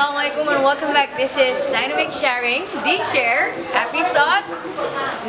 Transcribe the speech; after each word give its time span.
Assalamualaikum 0.00 0.48
and 0.48 0.64
welcome 0.64 0.96
back. 0.96 1.12
This 1.12 1.36
is 1.36 1.60
Dynamic 1.68 2.08
Sharing, 2.08 2.64
D 2.88 3.04
Share, 3.04 3.52
episode 3.76 4.48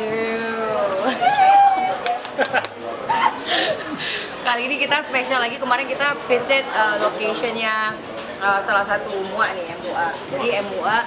Kali 4.48 4.62
ini 4.64 4.80
kita 4.80 5.04
spesial 5.04 5.44
lagi. 5.44 5.60
Kemarin 5.60 5.84
kita 5.84 6.16
visit 6.24 6.64
uh, 6.72 6.96
locationnya 7.04 7.92
uh, 8.40 8.64
salah 8.64 8.80
satu 8.80 9.12
MUA 9.12 9.60
nih, 9.60 9.76
MUA. 9.76 10.08
Jadi 10.40 10.48
MUA. 10.64 10.98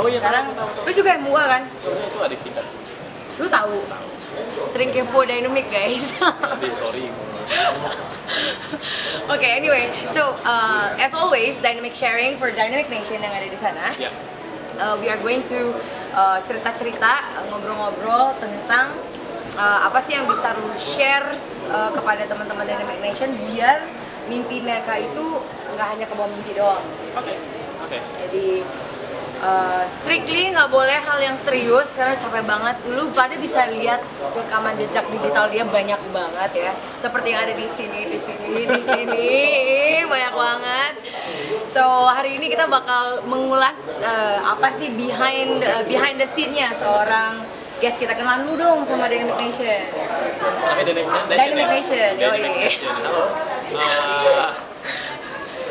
Oh 0.00 0.08
iya, 0.08 0.24
Sekarang 0.24 0.56
tahu, 0.56 0.88
lu 0.88 0.92
juga 0.96 1.20
MUA 1.20 1.44
kan? 1.44 1.68
itu 1.68 2.18
adik 2.24 2.40
tingkat. 2.48 2.64
Lu 3.44 3.46
tahu? 3.52 3.76
Sering 4.72 4.88
kepo 4.88 5.20
Dynamic 5.28 5.68
guys. 5.68 6.16
Sorry. 6.80 7.12
Oke, 9.34 9.46
anyway, 9.46 9.88
so 10.12 10.36
uh, 10.44 10.94
as 10.98 11.12
always, 11.14 11.56
dynamic 11.60 11.94
sharing 11.94 12.36
for 12.36 12.50
Dynamic 12.50 12.88
Nation 12.90 13.20
yang 13.20 13.32
ada 13.32 13.48
di 13.48 13.58
sana. 13.58 13.92
Ya. 13.96 14.10
Uh, 14.74 14.98
we 14.98 15.06
are 15.06 15.18
going 15.22 15.46
to 15.46 15.70
uh, 16.12 16.42
cerita-cerita, 16.42 17.38
uh, 17.38 17.44
ngobrol-ngobrol 17.48 18.34
tentang 18.42 18.96
uh, 19.54 19.86
apa 19.86 20.02
sih 20.02 20.18
yang 20.18 20.26
bisa 20.26 20.54
lu 20.58 20.70
share 20.74 21.38
uh, 21.70 21.90
kepada 21.94 22.26
teman-teman 22.26 22.66
Dynamic 22.66 22.98
Nation 23.00 23.30
biar 23.50 23.86
mimpi 24.26 24.64
mereka 24.64 24.96
itu 24.98 25.40
nggak 25.74 25.88
hanya 25.94 26.04
ke 26.08 26.14
bawah 26.16 26.30
mimpi 26.32 26.52
doang. 26.56 26.84
Oke. 27.18 27.34
Oke. 27.84 27.98
Jadi 28.00 28.64
uh, 29.40 29.82
strictly 30.00 30.52
nggak 30.52 30.70
boleh 30.70 30.98
hal 31.00 31.18
yang 31.18 31.36
serius 31.42 31.90
karena 31.96 32.14
capek 32.14 32.44
banget. 32.46 32.76
Lu 32.92 33.10
pada 33.10 33.34
bisa 33.40 33.66
lihat 33.72 34.04
rekaman 34.34 34.78
jejak 34.78 35.06
digital 35.10 35.50
dia 35.50 35.64
banyak 35.66 35.98
banget 36.14 36.50
ya. 36.54 36.72
Seperti 37.02 37.34
yang 37.34 37.40
ada 37.48 37.54
di 37.56 37.66
sini, 37.66 38.00
di 38.06 38.18
sini, 38.18 38.68
di 38.68 38.82
sini, 38.82 39.28
banyak 40.12 40.34
banget. 40.34 40.92
So 41.72 41.82
hari 42.06 42.38
ini 42.38 42.52
kita 42.52 42.70
bakal 42.70 43.26
mengulas 43.26 43.78
uh, 44.04 44.54
apa 44.54 44.70
sih 44.78 44.94
behind 44.94 45.64
uh, 45.64 45.82
behind 45.88 46.22
the 46.22 46.28
scene-nya 46.30 46.70
seorang 46.76 47.42
guest 47.82 47.98
kita 47.98 48.14
kenalan 48.14 48.46
lu 48.46 48.54
dong 48.54 48.86
sama 48.86 49.10
Dynamic 49.10 49.36
Nation. 49.36 49.82
Oke, 50.72 50.82
Dynamic 50.86 51.68
Nation. 51.68 52.10
Dynamic? 52.16 52.50
Nation. 52.70 52.92
Halo. 53.02 53.22
Uh, 53.74 54.48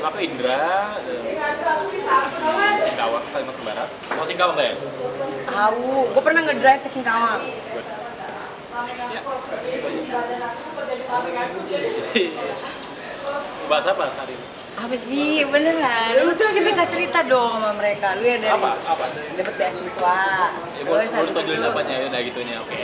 aku 0.03 0.17
Indra 0.20 1.00
Singkawang, 3.14 3.30
Kalimantan 3.30 3.61
Barat. 3.61 3.89
Mau 4.17 4.26
Singkawang 4.26 4.55
nggak 4.58 4.70
ya? 4.73 4.76
Tahu, 5.45 5.89
gue 6.10 6.23
pernah 6.26 6.42
ngedrive 6.49 6.82
ke 6.82 6.89
Singkawang. 6.89 7.42
Ya. 9.14 9.21
Bahas 13.70 13.86
apa 13.86 14.04
hari 14.17 14.33
ini? 14.33 14.52
Apa 14.83 14.99
sih 14.99 15.48
beneran? 15.48 16.27
Lu 16.27 16.36
tuh 16.36 16.52
cerita 16.52 16.83
cerita 16.83 17.23
dong 17.23 17.55
sama 17.55 17.71
mereka. 17.80 18.20
Lu 18.20 18.27
yang 18.27 18.44
dari 18.44 18.52
Apa? 18.52 18.76
Apa? 18.83 19.05
dapat 19.39 19.54
beasiswa. 19.55 20.20
Ya, 20.76 20.83
mau, 20.83 20.99
Terus 20.99 21.11
mau 21.16 21.23
ditonjolin 21.23 21.64
apanya 21.64 21.95
ya 21.95 22.05
udah 22.11 22.21
gitunya, 22.27 22.55
oke. 22.60 22.83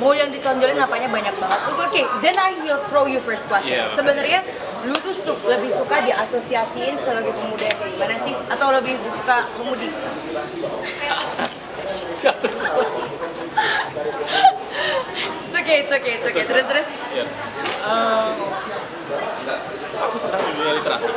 Mau 0.00 0.12
yang 0.16 0.32
ditonjolin 0.32 0.80
apanya 0.80 1.08
banyak 1.12 1.34
banget. 1.36 1.60
Oke, 1.76 2.02
then 2.24 2.36
I 2.40 2.56
will 2.64 2.80
throw 2.88 3.04
you 3.04 3.20
first 3.20 3.44
question. 3.52 3.84
Sebenarnya 3.92 4.40
lu 4.88 4.96
tuh 4.96 5.12
su- 5.12 5.36
lebih 5.44 5.68
suka 5.76 6.00
diasosiasiin 6.08 6.96
sebagai 6.96 7.36
pemuda 7.36 7.68
yang 7.68 7.78
kayak 7.84 7.92
gimana 8.00 8.16
sih? 8.16 8.32
Atau 8.48 8.72
lebih 8.72 8.96
suka 9.12 9.44
pemudi? 9.60 9.92
It's 15.46 15.54
okay, 15.54 15.80
it's 15.82 15.92
okay, 15.92 16.12
it's 16.20 16.26
okay. 16.26 16.44
Terus 16.44 16.64
terus 16.68 16.88
Ya. 17.16 17.24
Eh, 17.86 18.30
aku 19.96 20.16
senang 20.20 20.40
di 20.44 20.52
dunia 20.56 20.74
literasi. 20.76 21.10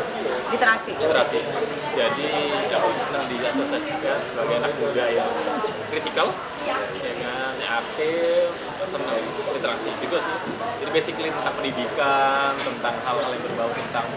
literasi. 0.50 0.92
literasi. 0.96 1.40
Jadi 1.94 2.32
aku 2.72 2.88
senang 3.04 3.26
diasosiasikan 3.28 4.18
sebagai 4.24 4.56
anak 4.64 4.72
muda 4.80 5.06
yang 5.12 5.30
kritikal, 5.92 6.28
ya 6.64 6.78
kan, 7.20 7.54
yang 7.60 7.74
aktif, 7.84 8.56
senang 8.88 9.20
literasi 9.52 9.90
juga 10.00 10.18
sih. 10.24 10.36
Jadi 10.80 10.92
basically 10.96 11.30
tentang 11.30 11.56
pendidikan, 11.60 12.52
tentang 12.64 12.96
hal-hal 13.04 13.30
yang 13.36 13.44
berbau 13.44 13.72
tentang 13.76 14.08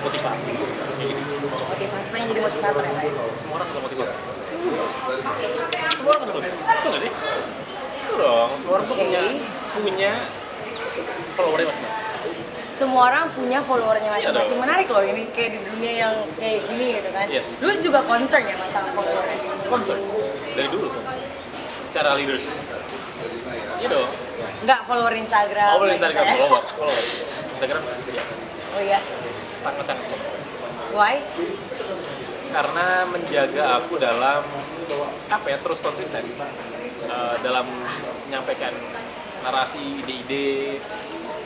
motivasi. 0.00 0.52
Gini. 1.00 1.22
Motivasi 1.50 2.08
pengen 2.12 2.26
jadi 2.30 2.40
motivator 2.44 2.82
ya? 2.84 2.92
Semua 3.36 3.54
orang 3.60 3.68
bisa 3.68 3.80
motivator. 3.82 4.16
Semua 5.96 6.10
orang 6.14 6.22
betul. 6.30 6.42
Betul 6.46 6.88
nggak 6.88 7.02
sih? 7.02 7.12
Betul 7.12 8.16
dong. 8.20 8.50
Semua 8.60 8.72
orang 8.78 8.86
tuh 8.86 8.96
punya 8.96 9.22
punya 9.80 10.12
followernya 11.34 11.66
masing-masing. 11.68 12.09
Semua 12.80 13.12
orang 13.12 13.28
punya 13.36 13.60
followernya 13.60 14.08
masing-masing. 14.08 14.40
Iya 14.40 14.56
dong. 14.56 14.64
Menarik 14.64 14.88
loh 14.88 15.04
ini 15.04 15.22
kayak 15.36 15.50
di 15.52 15.60
dunia 15.68 15.92
yang 16.00 16.14
kayak 16.40 16.64
gini 16.64 16.86
gitu 16.96 17.10
kan. 17.12 17.26
Yes. 17.28 17.46
Lu 17.60 17.76
juga 17.84 18.00
concern 18.08 18.48
ya 18.48 18.56
masalah 18.56 18.88
followernya? 18.96 19.36
Concern 19.68 20.00
dari 20.56 20.68
dulu 20.72 20.86
tuh. 20.88 21.02
Secara 21.92 22.16
leadership. 22.16 22.56
Iya 23.84 23.88
dong. 23.92 24.08
Enggak 24.64 24.80
follower 24.88 25.12
Instagram. 25.12 25.74
Oh, 25.76 25.84
like 25.84 26.00
Instagram, 26.00 26.24
saya. 26.24 26.36
follower, 26.40 26.62
follower. 26.72 27.04
Instagram, 27.60 27.82
ya, 28.16 28.24
Oh 28.72 28.80
iya. 28.80 28.98
sangat-sangat 29.60 30.04
follower. 30.08 30.36
Why? 30.96 31.14
Karena 32.50 32.86
menjaga 33.12 33.64
aku 33.78 33.94
dalam 34.00 34.42
apa 35.28 35.46
ya 35.46 35.58
terus 35.60 35.78
konsisten 35.84 36.24
eh, 37.04 37.36
dalam 37.44 37.68
menyampaikan 38.24 38.72
narasi, 39.44 40.00
ide-ide. 40.00 40.80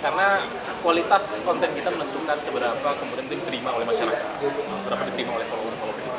Karena 0.04 0.44
kualitas 0.84 1.40
konten 1.40 1.72
kita 1.72 1.88
menentukan 1.88 2.36
seberapa 2.44 2.88
kemudian 3.00 3.24
itu 3.24 3.40
diterima 3.40 3.72
oleh 3.72 3.88
masyarakat, 3.88 4.20
seberapa 4.84 5.02
diterima 5.08 5.32
oleh 5.40 5.46
follower-follower 5.48 5.96
kita. 5.96 6.12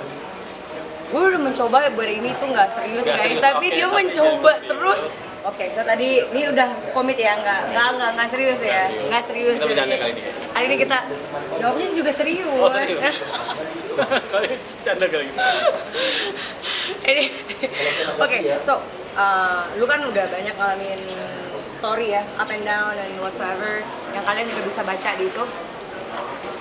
Gue 1.13 1.21
udah 1.29 1.41
mencoba 1.45 1.77
buat 1.93 2.09
ini 2.09 2.33
tuh 2.41 2.49
nggak 2.49 2.69
serius 2.73 3.05
Nggak 3.05 3.13
guys, 3.13 3.25
serius, 3.29 3.45
tapi 3.45 3.65
oke, 3.69 3.75
dia 3.77 3.85
tapi 3.85 3.97
mencoba 4.01 4.51
jadi- 4.57 4.67
terus. 4.73 5.05
Oke, 5.45 5.69
so 5.69 5.85
tadi 5.85 6.17
ini 6.17 6.41
udah 6.49 6.69
komit 6.97 7.21
ya, 7.21 7.37
nggak 7.37 7.61
nggak 7.69 7.89
nggak 7.93 8.09
nggak 8.17 8.29
serius 8.33 8.59
ya, 8.65 8.89
nggak 8.89 9.21
serius. 9.29 9.61
Kita 9.61 9.69
bercanda 9.69 9.95
kali 10.01 10.11
ini, 10.17 10.21
guys. 10.25 10.43
Hari 10.49 10.65
ini 10.65 10.77
kita 10.81 10.97
jawabnya 11.61 11.87
juga 11.93 12.11
serius. 12.17 12.57
Oh 12.57 12.69
serius? 12.73 13.17
Kali 14.33 14.49
canda 14.83 15.05
kali. 15.07 15.29
Ini, 17.05 17.23
oke, 18.25 18.37
so 18.65 18.81
uh, 19.13 19.69
lu 19.77 19.85
kan 19.85 20.01
udah 20.03 20.25
banyak 20.27 20.55
ngalamin 20.57 20.99
story 21.75 22.15
ya, 22.15 22.23
up 22.39 22.47
and 22.47 22.63
down 22.63 22.95
dan 22.95 23.11
whatsoever 23.19 23.83
yang 24.15 24.23
kalian 24.23 24.47
juga 24.47 24.61
bisa 24.63 24.81
baca 24.87 25.09
di 25.19 25.27
itu. 25.27 25.43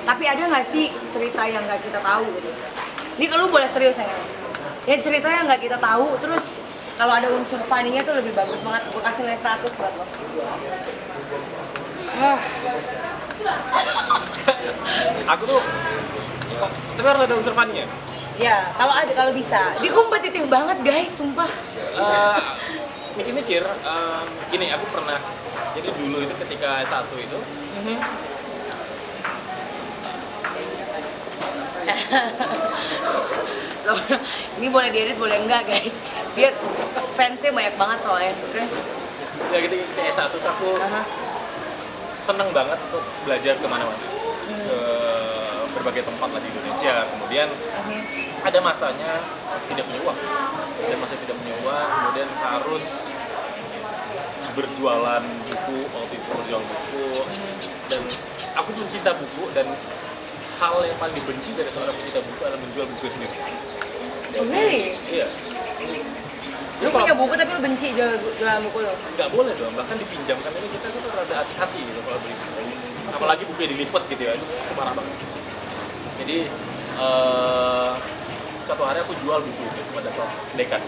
Tapi 0.05 0.25
ada 0.27 0.43
nggak 0.51 0.67
sih 0.67 0.91
cerita 1.09 1.47
yang 1.47 1.63
nggak 1.65 1.81
kita 1.87 2.03
tahu 2.03 2.27
gitu? 2.35 2.51
Ini 3.15 3.27
kalau 3.31 3.47
boleh 3.47 3.71
serius 3.71 3.97
ya, 3.97 4.11
ya 4.91 4.97
cerita 4.99 5.31
yang 5.31 5.47
nggak 5.47 5.63
kita 5.63 5.79
tahu, 5.79 6.19
terus 6.19 6.59
kalau 6.99 7.15
ada 7.15 7.31
unsur 7.31 7.63
funny-nya 7.65 8.03
tuh 8.03 8.19
lebih 8.19 8.35
bagus 8.35 8.59
banget. 8.61 8.83
Gue 8.91 9.03
kasih 9.03 9.23
nilai 9.27 9.39
100 9.39 9.79
buat 9.79 9.93
lo. 9.95 10.05
Aku 15.25 15.43
tuh, 15.49 15.63
tapi 16.99 17.07
harus 17.07 17.23
ada 17.25 17.35
unsur 17.39 17.55
funny-nya. 17.55 17.87
Ya, 18.35 18.67
kalau 18.75 18.91
ada 18.91 19.13
kalau 19.15 19.31
bisa. 19.31 19.79
Dia 19.79 19.95
kompetitif 19.95 20.51
banget 20.51 20.83
guys, 20.83 21.15
sumpah. 21.15 21.47
Eh, 21.95 22.39
mikir-mikir 23.15 23.63
eh, 23.63 24.25
gini 24.51 24.67
aku 24.75 24.87
pernah 24.91 25.19
jadi 25.75 25.89
dulu 25.95 26.19
itu 26.23 26.35
ketika 26.47 26.83
S1 26.87 27.11
itu 27.19 27.39
Loh, 33.85 34.01
ini 34.57 34.67
boleh 34.73 34.89
diedit 34.89 35.21
boleh 35.21 35.37
enggak 35.45 35.69
guys? 35.69 35.93
Dia 36.33 36.51
fansnya 37.13 37.53
banyak 37.53 37.75
banget 37.77 37.99
soalnya. 38.01 38.33
Terus? 38.51 38.73
Ya 39.53 39.59
gitu 39.61 39.75
ketika 39.77 40.03
S1 40.17 40.33
tuh 40.33 40.41
aku 40.41 40.69
aha. 40.81 41.03
seneng 42.17 42.49
banget 42.57 42.81
untuk 42.89 43.05
belajar 43.29 43.55
ke 43.61 43.67
mana-mana. 43.69 44.01
Ke 44.49 44.81
berbagai 45.85 46.09
tempat 46.09 46.33
lah 46.33 46.41
di 46.41 46.49
Indonesia. 46.49 47.05
Kemudian 47.13 47.49
ada 48.41 48.59
masanya 48.65 49.21
tidak 49.69 49.85
punya 49.85 50.01
uang. 50.01 50.19
Ada 50.81 50.97
masa 50.97 51.15
tidak 51.21 51.37
punya 51.37 51.55
uang 51.61 51.89
kemudian 51.93 52.29
harus 52.41 52.87
berjualan 54.57 55.23
buku 55.45 55.79
waktu 55.93 56.15
itu 56.17 56.31
berjualan 56.33 56.65
buku. 56.65 57.09
Dan 57.93 58.01
aku 58.57 58.69
pencinta 58.73 59.13
buku 59.13 59.45
dan 59.53 59.69
hal 60.57 60.75
yang 60.89 60.97
paling 60.97 61.13
dibenci 61.21 61.53
dari 61.53 61.69
seorang 61.69 61.93
pencinta 61.93 62.21
buku 62.25 62.41
adalah 62.49 62.61
menjual 62.65 62.87
buku 62.89 63.07
sendiri. 63.13 63.37
Oh, 64.41 64.45
really? 64.49 64.97
iya. 65.13 65.29
Lu 66.81 66.89
punya 66.89 67.13
buku 67.13 67.37
tapi 67.37 67.51
lu 67.53 67.61
benci 67.61 67.93
jual, 67.93 68.17
buku 68.73 68.79
lu? 68.81 68.93
nggak 69.21 69.29
boleh 69.29 69.53
dong. 69.61 69.77
Bahkan 69.77 69.97
dipinjamkan. 70.01 70.49
Ini 70.49 70.69
kita 70.81 70.87
tuh 70.97 71.13
rada 71.13 71.35
hati-hati 71.45 71.81
gitu 71.85 72.01
kalau 72.09 72.19
beli 72.25 72.33
buku. 72.41 72.63
Apalagi 73.13 73.43
bukunya 73.45 73.69
dilipat 73.77 74.03
gitu 74.09 74.23
ya. 74.25 74.33
Itu 74.33 74.73
marah 74.81 74.97
banget 74.97 75.35
jadi 76.25 76.49
eh 76.97 77.93
satu 78.65 78.81
hari 78.81 79.05
aku 79.05 79.13
jual 79.21 79.45
buku 79.45 79.65
itu 79.77 79.81
pada 79.93 80.09
saat 80.17 80.33
dekan 80.57 80.81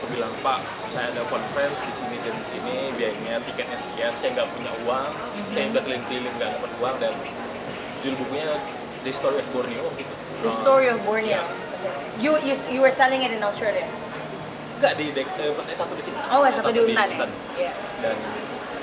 aku 0.00 0.04
bilang 0.16 0.32
pak 0.40 0.64
saya 0.96 1.12
ada 1.12 1.28
conference 1.28 1.76
di 1.84 1.92
sini 1.92 2.16
dan 2.24 2.32
di 2.40 2.46
sini 2.48 2.74
biayanya 2.96 3.36
tiketnya 3.44 3.76
sekian 3.76 4.16
saya 4.16 4.32
nggak 4.40 4.48
punya 4.56 4.72
uang 4.88 5.12
saya 5.52 5.68
udah 5.76 5.82
keliling-keliling 5.84 6.34
nggak 6.40 6.50
dapat 6.56 6.70
uang 6.80 6.96
dan 7.04 7.12
jual 8.00 8.16
bukunya 8.16 8.48
The 9.04 9.12
Story 9.12 9.44
of 9.44 9.48
Borneo 9.52 9.84
gitu 10.00 10.14
The 10.40 10.52
Story 10.56 10.88
of 10.88 11.04
Borneo. 11.04 11.44
You, 12.20 12.36
you, 12.40 12.56
you 12.68 12.80
were 12.80 12.92
selling 12.92 13.20
it 13.20 13.32
in 13.32 13.44
Australia? 13.44 13.84
nggak 14.80 14.96
di 14.96 15.12
dek, 15.12 15.28
eh, 15.36 15.52
pas 15.52 15.68
S1 15.68 15.92
di 15.92 16.04
sini 16.08 16.16
Oh, 16.32 16.40
satu 16.48 16.72
di 16.72 16.80
Untan 16.80 17.08
ya? 17.12 17.28
Iya. 17.60 17.72
dan 18.00 18.16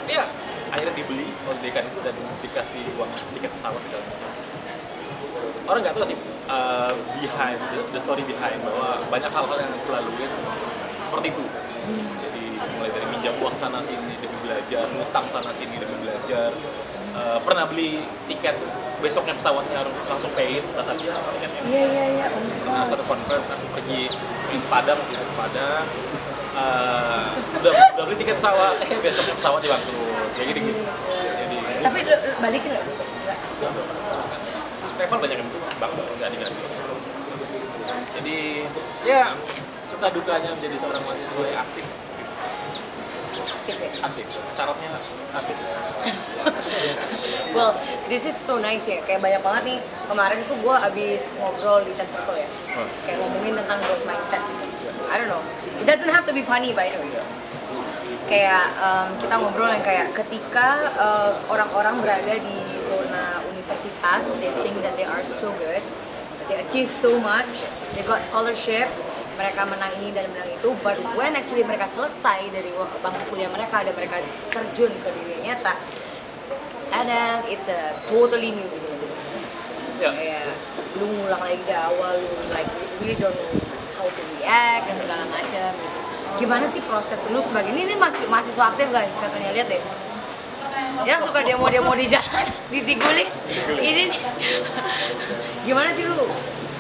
ya 0.06 0.24
akhirnya 0.70 0.94
dibeli 0.94 1.34
oleh 1.50 1.60
dekan 1.66 1.82
itu 1.90 2.00
dan 2.06 2.14
dikasih 2.46 2.82
uang 2.94 3.10
tiket 3.34 3.50
pesawat 3.58 3.82
segala 3.82 4.06
macam 4.06 4.37
orang 5.68 5.80
nggak 5.84 5.94
tahu 5.94 6.06
sih 6.06 6.18
uh, 6.48 6.92
behind 7.16 7.60
the, 7.70 7.80
the 7.92 8.00
story 8.00 8.24
behind 8.24 8.58
bahwa 8.64 9.04
banyak 9.08 9.28
hal-hal 9.28 9.58
yang 9.58 9.72
aku 9.74 9.88
laluin 9.92 10.32
seperti 11.00 11.28
itu 11.32 11.44
jadi 12.18 12.44
mulai 12.74 12.90
dari 12.90 13.08
minjam 13.08 13.34
uang 13.38 13.56
sana 13.56 13.80
sini 13.84 14.14
demi 14.18 14.38
belajar 14.42 14.88
ngutang 14.90 15.26
sana 15.30 15.52
sini 15.54 15.76
demi 15.78 15.96
belajar 16.02 16.52
Uh, 17.08 17.42
pernah 17.42 17.66
beli 17.66 17.98
tiket 18.30 18.54
besoknya 19.02 19.34
pesawatnya 19.34 19.82
harus 19.82 19.90
langsung 20.06 20.30
pay 20.38 20.62
kata 20.62 20.94
dia 21.02 21.10
tiketnya 21.10 21.62
Iya, 21.66 21.84
iya, 21.90 22.06
iya. 22.14 22.26
Oh 22.30 22.38
Nah, 22.70 22.86
gosh. 22.86 22.94
satu 22.94 23.04
conference 23.10 23.50
aku 23.50 23.66
pergi 23.74 24.06
di 24.46 24.58
Padang 24.70 25.02
ke 25.02 25.18
Padang. 25.34 25.82
Eh, 26.54 27.26
udah 27.58 27.72
udah 27.74 28.04
beli 28.06 28.18
tiket 28.22 28.38
pesawat, 28.38 28.86
eh 28.86 28.90
besoknya 29.02 29.34
pesawat 29.34 29.66
bangkrut, 29.66 29.98
kayak 30.38 30.46
gitu 30.54 30.60
gitu. 30.62 30.82
Jadi 31.18 31.58
Tapi 31.82 32.00
balikin 32.38 32.70
nggak? 32.70 32.86
Travel 34.98 35.20
banyak 35.22 35.38
yang 35.38 35.50
bang 35.78 35.92
nggak 35.94 36.30
diganti. 36.34 36.64
Jadi 38.18 38.38
ya 39.06 39.30
suka 39.94 40.08
dukanya 40.10 40.50
menjadi 40.58 40.76
seorang 40.82 41.06
mahasiswa 41.06 41.44
yang 41.46 41.62
aktif, 41.62 41.86
Aktif 44.02 44.26
ya? 44.26 44.42
Syaratnya 44.58 44.90
aktif. 45.38 45.58
Well, 47.56 47.74
this 48.06 48.30
is 48.30 48.38
so 48.38 48.62
nice 48.62 48.86
ya. 48.86 49.02
Kayak 49.06 49.24
banyak 49.24 49.42
banget 49.42 49.64
nih. 49.66 49.80
Kemarin 50.06 50.40
tuh 50.46 50.58
gue 50.62 50.76
abis 50.78 51.34
ngobrol 51.42 51.82
di 51.82 51.92
TED 51.96 52.06
Circle 52.14 52.38
ya. 52.38 52.50
Oh. 52.78 52.86
Kayak 53.02 53.18
ngomongin 53.24 53.54
tentang 53.58 53.78
growth 53.82 54.06
mindset. 54.06 54.44
I 55.10 55.16
don't 55.18 55.32
know. 55.32 55.42
It 55.82 55.88
doesn't 55.90 56.12
have 56.12 56.28
to 56.30 56.34
be 56.36 56.46
funny 56.46 56.76
by 56.78 56.94
the 56.94 57.02
way. 57.02 57.10
Kayak 58.28 58.76
um, 58.78 59.10
kita 59.18 59.34
ngobrol 59.40 59.72
yang 59.72 59.82
kayak 59.82 60.12
ketika 60.14 60.92
uh, 61.00 61.32
orang-orang 61.50 61.98
berada 62.04 62.36
di 62.38 62.77
universitas, 63.68 64.32
they 64.40 64.52
think 64.64 64.80
that 64.82 64.96
they 64.96 65.04
are 65.04 65.24
so 65.24 65.52
good, 65.60 65.84
they 66.48 66.56
achieve 66.64 66.90
so 66.90 67.20
much, 67.20 67.68
they 67.96 68.04
got 68.04 68.24
scholarship, 68.24 68.88
mereka 69.36 69.68
menang 69.68 69.92
ini 70.02 70.16
dan 70.16 70.32
menang 70.32 70.50
itu, 70.56 70.72
but 70.82 70.96
when 71.20 71.36
actually 71.36 71.68
mereka 71.68 71.86
selesai 71.92 72.48
dari 72.50 72.72
bangku 73.04 73.22
kuliah 73.30 73.52
mereka 73.52 73.84
dan 73.84 73.94
mereka 73.94 74.24
terjun 74.50 74.90
ke 75.04 75.10
dunia 75.12 75.38
nyata, 75.44 75.76
kadang 76.90 77.44
it's 77.52 77.68
a 77.68 77.94
totally 78.08 78.56
new 78.56 78.68
beginning. 78.72 78.96
Ya. 79.98 80.14
kayak 80.14 80.54
lu 81.02 81.10
ngulang 81.10 81.42
lagi 81.42 81.58
dari 81.66 81.74
awal 81.74 82.22
lu 82.22 82.30
like 82.54 82.70
really 83.02 83.18
don't 83.18 83.34
know 83.34 83.50
how 83.98 84.06
to 84.06 84.22
react 84.38 84.86
dan 84.86 84.98
segala 85.02 85.26
macam 85.26 85.74
gitu. 85.74 85.98
gimana 86.38 86.70
sih 86.70 86.86
proses 86.86 87.18
lu 87.34 87.42
sebagai 87.42 87.74
ini, 87.74 87.90
ini 87.90 87.98
masih 87.98 88.30
mahasiswa 88.30 88.78
aktif 88.78 88.94
guys 88.94 89.10
katanya. 89.18 89.58
Lihat 89.58 89.68
deh 89.74 89.82
yang 91.06 91.20
suka 91.22 91.40
demo-demo 91.44 91.92
di 91.94 92.06
jalan 92.10 92.46
di 92.72 92.80
Tigulis. 92.82 93.36
Ini 93.78 94.02
nih. 94.10 94.20
Gimana 95.68 95.90
sih 95.94 96.08
lu? 96.08 96.26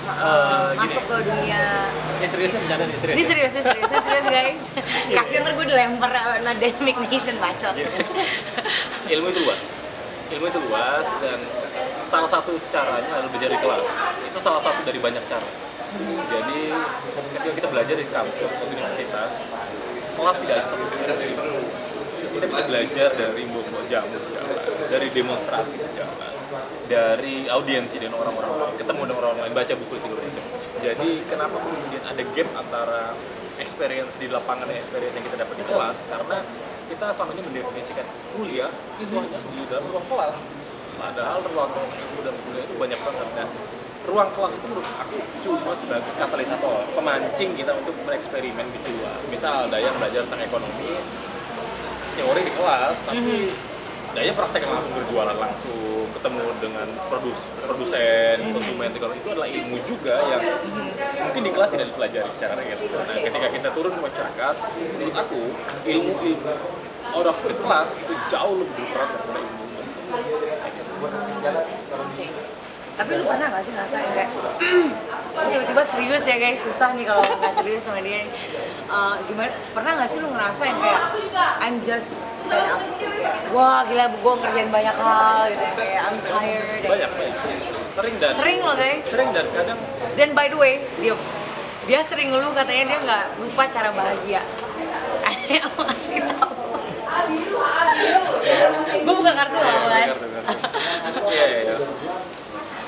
Eh, 0.07 0.69
gini. 0.71 0.79
masuk 0.79 1.03
ke 1.03 1.15
dunia. 1.27 1.63
Ini 2.17 2.27
seriusnya 2.31 2.59
bercanda 2.63 2.85
nih 2.87 2.97
serius. 3.03 3.15
ini 3.17 3.23
serius 3.27 3.51
ini 3.51 3.63
serius 3.67 3.89
ini 3.91 4.01
serius 4.07 4.27
guys. 4.31 4.63
Kasian 5.19 5.41
ntar 5.43 5.53
gue 5.53 5.65
dilempar 5.67 6.09
sama 6.15 6.51
Dynamic 6.55 6.95
Nation 7.11 7.35
bacot. 7.43 7.75
Iya. 7.75 7.89
ilmu 9.19 9.27
itu 9.35 9.39
luas. 9.43 9.61
Ilmu 10.31 10.45
itu 10.47 10.59
luas 10.71 11.07
dan 11.19 11.39
salah 12.07 12.29
satu 12.31 12.55
caranya 12.71 13.11
adalah 13.19 13.29
belajar 13.31 13.49
di 13.51 13.59
kelas 13.59 13.85
itu 14.31 14.39
salah 14.39 14.61
satu 14.63 14.79
dari 14.87 14.99
banyak 14.99 15.23
cara. 15.27 15.49
Jadi 16.31 16.59
ketika 17.35 17.51
kita 17.63 17.67
belajar 17.67 17.95
di 17.95 18.07
kampus 18.07 18.47
atau 18.47 18.65
di 18.67 18.75
universitas 18.75 19.31
kelas 20.17 20.37
tidak 20.41 20.59
satu 20.71 20.83
kita 22.37 22.53
bisa 22.53 22.63
belajar 22.69 23.09
dari 23.17 23.41
mbok-mbok 23.49 23.83
jamu 23.89 24.13
jalan 24.29 24.61
dari 24.93 25.07
demonstrasi 25.09 25.73
di 25.73 25.89
jalan 25.97 26.33
dari 26.85 27.49
audiensi 27.49 27.97
dan 27.97 28.13
orang-orang 28.13 28.53
lain. 28.61 28.75
Ketemu 28.77 29.01
dengan 29.09 29.23
orang 29.25 29.39
lain 29.41 29.53
baca 29.57 29.73
buku 29.73 29.93
segala 29.97 30.21
macam. 30.21 30.45
Jadi 30.77 31.09
kenapa 31.25 31.57
kemudian 31.57 32.03
ada 32.05 32.23
gap 32.23 32.49
antara 32.53 33.01
experience 33.57 34.13
di 34.21 34.29
lapangan 34.29 34.69
dan 34.69 34.77
experience 34.77 35.17
yang 35.17 35.25
kita 35.25 35.37
dapat 35.41 35.55
di 35.57 35.65
kelas? 35.65 35.97
Karena 36.05 36.37
kita 36.87 37.05
selama 37.17 37.31
ini 37.33 37.41
mendefinisikan 37.49 38.05
kuliah 38.37 38.71
itu 39.01 39.13
hanya 39.17 39.39
di 39.41 39.65
dalam 39.65 39.85
ruang 39.89 40.05
kelas. 40.05 40.35
Padahal 40.97 41.39
ruang 41.41 41.71
ilmu 41.73 42.19
dan 42.21 42.35
kuliah 42.45 42.63
itu 42.69 42.75
banyak 42.77 42.99
banget. 43.01 43.27
Dan 43.33 43.47
ruang 44.07 44.29
kelas 44.31 44.53
itu 44.55 44.65
menurut 44.71 44.89
aku 45.01 45.17
cuma 45.41 45.73
sebagai 45.73 46.13
katalisator 46.15 46.85
pemancing 46.93 47.51
kita 47.57 47.73
untuk 47.75 47.97
bereksperimen 48.05 48.65
di 48.71 48.79
luar. 48.93 49.17
Misal 49.27 49.67
ada 49.67 49.81
yang 49.81 49.97
belajar 49.97 50.21
tentang 50.29 50.45
ekonomi 50.45 51.01
teori 52.17 52.41
di 52.41 52.53
kelas 52.57 52.95
tapi 53.05 53.53
daya 54.17 54.31
praktek 54.33 54.65
langsung 54.65 54.93
berjualan 54.97 55.37
langsung 55.37 56.09
ketemu 56.17 56.45
dengan 56.57 56.87
produs 57.05 57.37
produsen 57.61 58.37
konsumen 58.49 58.89
segala 58.89 59.13
itu 59.13 59.27
adalah 59.29 59.45
ilmu 59.45 59.77
juga 59.85 60.15
yang 60.33 60.41
mungkin 61.21 61.41
di 61.45 61.51
kelas 61.53 61.69
tidak 61.69 61.87
dipelajari 61.93 62.29
secara 62.33 62.53
real. 62.57 62.79
Nah 62.81 63.17
ketika 63.21 63.47
kita 63.53 63.69
turun 63.77 63.93
ke 63.93 64.01
masyarakat 64.01 64.53
menurut 64.97 65.15
aku 65.15 65.41
ilmu 65.85 66.13
ilmu 66.17 66.53
out 67.13 67.27
of 67.29 67.37
the 67.45 67.55
class 67.61 67.93
itu 67.93 68.13
jauh 68.33 68.57
lebih 68.57 68.73
berperan 68.73 69.07
daripada 69.13 69.39
ilmu 69.45 69.65
Tapi 72.97 73.11
lu 73.13 73.23
pernah 73.29 73.47
gak 73.53 73.61
sih 73.61 73.71
ngerasain 73.77 74.09
kayak 74.17 74.29
"Oh, 74.33 74.57
tiba-tiba 75.43 75.83
serius 75.83 76.23
ya 76.23 76.37
guys, 76.37 76.59
susah 76.59 76.89
nih 76.93 77.05
kalau 77.05 77.21
nggak 77.21 77.53
serius 77.55 77.81
sama 77.81 77.99
dia. 77.99 78.25
Eh, 78.87 79.15
gimana? 79.27 79.51
Pernah 79.69 79.91
gak 79.95 80.07
sih 80.07 80.17
lu 80.17 80.29
ngerasa 80.29 80.61
yang 80.63 80.79
kayak 80.79 81.01
I'm 81.59 81.75
just? 81.81 82.31
Kayak, 82.47 82.79
Wah 83.49 83.83
gila, 83.83 84.07
gue 84.09 84.33
ngerjain 84.37 84.69
banyak 84.69 84.95
hal 84.95 85.41
gitu 85.49 85.59
ya. 85.59 85.71
Kayak 85.75 86.01
I'm 86.01 86.17
tired. 86.21 86.79
dan- 86.79 86.91
banyak 86.95 87.11
banyak 87.11 87.35
sering, 87.37 87.59
sering 87.91 88.15
dan 88.17 88.31
Sering 88.33 88.59
loh 88.61 88.73
guys. 88.73 89.03
sering 89.03 89.29
dan 89.31 89.45
kadang 89.51 89.79
Dan 90.15 90.29
by 90.31 90.47
the 90.47 90.55
way, 90.55 90.73
dia 90.97 91.13
dia 91.83 91.99
sering 92.01 92.31
ngeluh 92.31 92.51
katanya 92.51 92.83
dia 92.89 92.99
nggak 93.01 93.23
lupa 93.37 93.63
cara 93.67 93.89
bahagia. 93.91 94.41
Yang 95.47 95.67
ngasih 95.73 96.19
tahu. 96.25 96.51
gue 98.97 99.13
buka 99.13 99.31
kartu 99.33 99.57
Iya, 99.57 99.63
lah 99.65 99.79
kan. 99.85 100.07
Iya, 101.27 101.45
iya, 101.45 101.59
iya. 101.61 101.75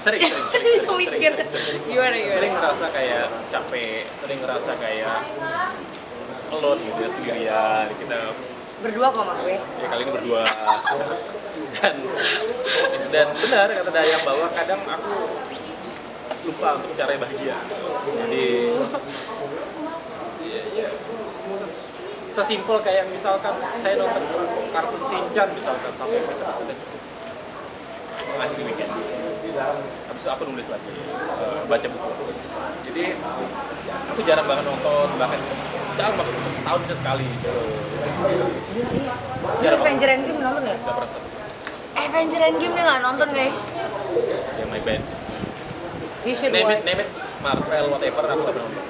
Sering, 0.10 0.26
sering, 0.26 0.42
sering, 0.50 0.80
sering, 0.82 1.06
sering, 1.06 1.36
sering, 1.38 1.66
sering. 1.70 1.82
gimana 1.86 2.16
gimana. 2.18 2.34
Sering 2.34 2.54
ngerasa 2.58 2.86
kayak 2.90 3.26
capek, 3.48 4.04
sering 4.18 4.40
ngerasa 4.42 4.72
kayak 4.76 5.18
alone 6.50 6.80
gitu 6.82 6.98
ya, 6.98 7.10
sendirian. 7.14 7.86
Kita 7.94 8.20
Berdua 8.80 9.12
kok 9.12 9.22
sama 9.22 9.34
gue. 9.44 9.56
ya 9.60 9.88
kali 9.92 10.02
ini 10.02 10.12
berdua 10.16 10.44
dan 11.76 11.96
dan 13.12 13.28
benar 13.36 13.68
kata 13.68 13.92
Dayang 13.92 14.24
bahwa 14.24 14.48
kadang 14.56 14.82
aku 14.88 15.14
lupa 16.48 16.80
untuk 16.80 16.90
mencari 16.90 17.20
bahagia 17.20 17.60
jadi 18.24 18.48
ya, 20.48 20.62
ya, 20.80 20.88
ses- 21.52 21.76
sesimpel 22.32 22.80
kayak 22.80 23.12
misalkan 23.12 23.52
saya 23.76 24.00
nonton 24.00 24.24
kartun 24.72 25.02
Shinchan 25.12 25.48
misalkan 25.52 25.92
sampai 26.00 26.24
episode 26.24 26.48
itu 26.48 26.64
dan 26.64 26.78
cukup 26.80 27.02
mengakhiri 28.32 28.64
weekend 28.64 28.92
habis 30.10 30.22
itu 30.24 30.30
aku 30.30 30.44
nulis 30.50 30.68
lagi 30.72 30.92
baca 31.70 31.88
buku 31.88 32.12
jadi 32.90 33.04
aku 34.12 34.20
jarang 34.26 34.48
banget 34.50 34.66
nonton 34.66 35.08
bahkan 35.20 35.40
jarang 36.00 36.16
banget 36.16 36.34
nonton 36.36 36.54
setahun 36.60 36.80
bisa 36.86 36.96
sekali. 37.00 37.28
Gila 37.28 38.90
iya. 38.94 39.16
Jarang 39.60 39.82
Avenger 39.84 40.10
Endgame 40.10 40.40
nonton 40.40 40.64
ya? 40.64 40.76
Gak 40.80 40.94
pernah 40.96 41.10
satu 41.12 41.28
Avenger 42.00 42.42
Endgame 42.44 42.74
dia 42.76 42.84
nggak 42.88 43.02
nonton 43.04 43.28
guys. 43.36 43.62
yang 44.60 44.70
my 44.72 44.82
band 44.84 45.04
You 46.28 46.36
should 46.36 46.52
name 46.52 46.72
it 46.72 46.84
name 46.84 47.00
it 47.04 47.10
Marvel 47.40 47.86
whatever 47.92 48.24
aku 48.28 48.42
gak 48.48 48.56
pernah 48.56 48.70
nonton 48.72 48.88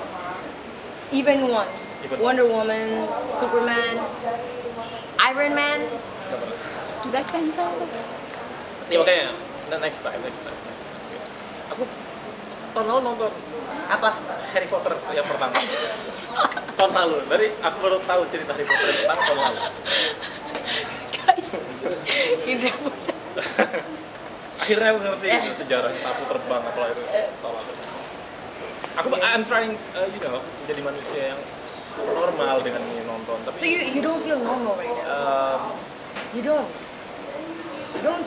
Even 1.10 1.50
once. 1.50 1.98
Even 2.06 2.22
Wonder 2.22 2.46
Woman, 2.46 3.10
Superman, 3.42 3.98
Iron 5.18 5.58
Man, 5.58 5.80
Gak 6.30 6.38
pernah 6.38 7.10
Black 7.10 7.28
Panther. 7.34 7.70
ya 8.94 8.98
makanya 9.02 9.34
next 9.78 10.02
time 10.02 10.18
next 10.26 10.42
time 10.42 10.58
aku 11.70 11.84
tahun 12.74 12.86
lalu 12.90 13.02
nonton 13.06 13.32
Apa? 13.90 14.10
Harry 14.54 14.70
Potter 14.70 14.94
yang 15.14 15.26
pertama 15.26 15.54
tahun 16.74 16.92
lalu 16.94 17.18
dari 17.30 17.48
aku 17.60 17.78
baru 17.82 17.98
tahu 18.06 18.22
cerita 18.30 18.52
Harry 18.54 18.66
Potter 18.66 18.88
yang 18.90 18.98
pertama 19.06 19.22
tahun 19.26 19.40
lalu 19.46 19.60
Guys, 21.10 21.52
ini 22.46 22.70
buta. 22.74 23.14
akhirnya 24.60 24.88
aku 24.94 25.00
ngerti 25.06 25.28
gitu, 25.30 25.54
sejarah 25.62 25.90
sapu 26.02 26.24
terbang 26.26 26.62
apa 26.66 26.82
itu 26.90 27.02
tahun 27.42 27.54
lalu 27.54 27.74
aku 28.98 29.08
I'm 29.22 29.44
trying 29.46 29.74
uh, 29.94 30.10
you 30.10 30.22
know 30.22 30.42
menjadi 30.66 30.82
manusia 30.82 31.22
yang 31.36 31.42
normal 32.00 32.56
dengan 32.62 32.82
nonton 33.06 33.38
So 33.46 33.50
tapi 33.54 33.66
you 33.70 33.80
you 33.98 34.02
don't 34.02 34.22
feel 34.22 34.40
normal 34.40 34.74
right 34.78 34.90
now? 34.90 35.60
um, 35.60 35.62
You 36.30 36.46
don't. 36.46 36.70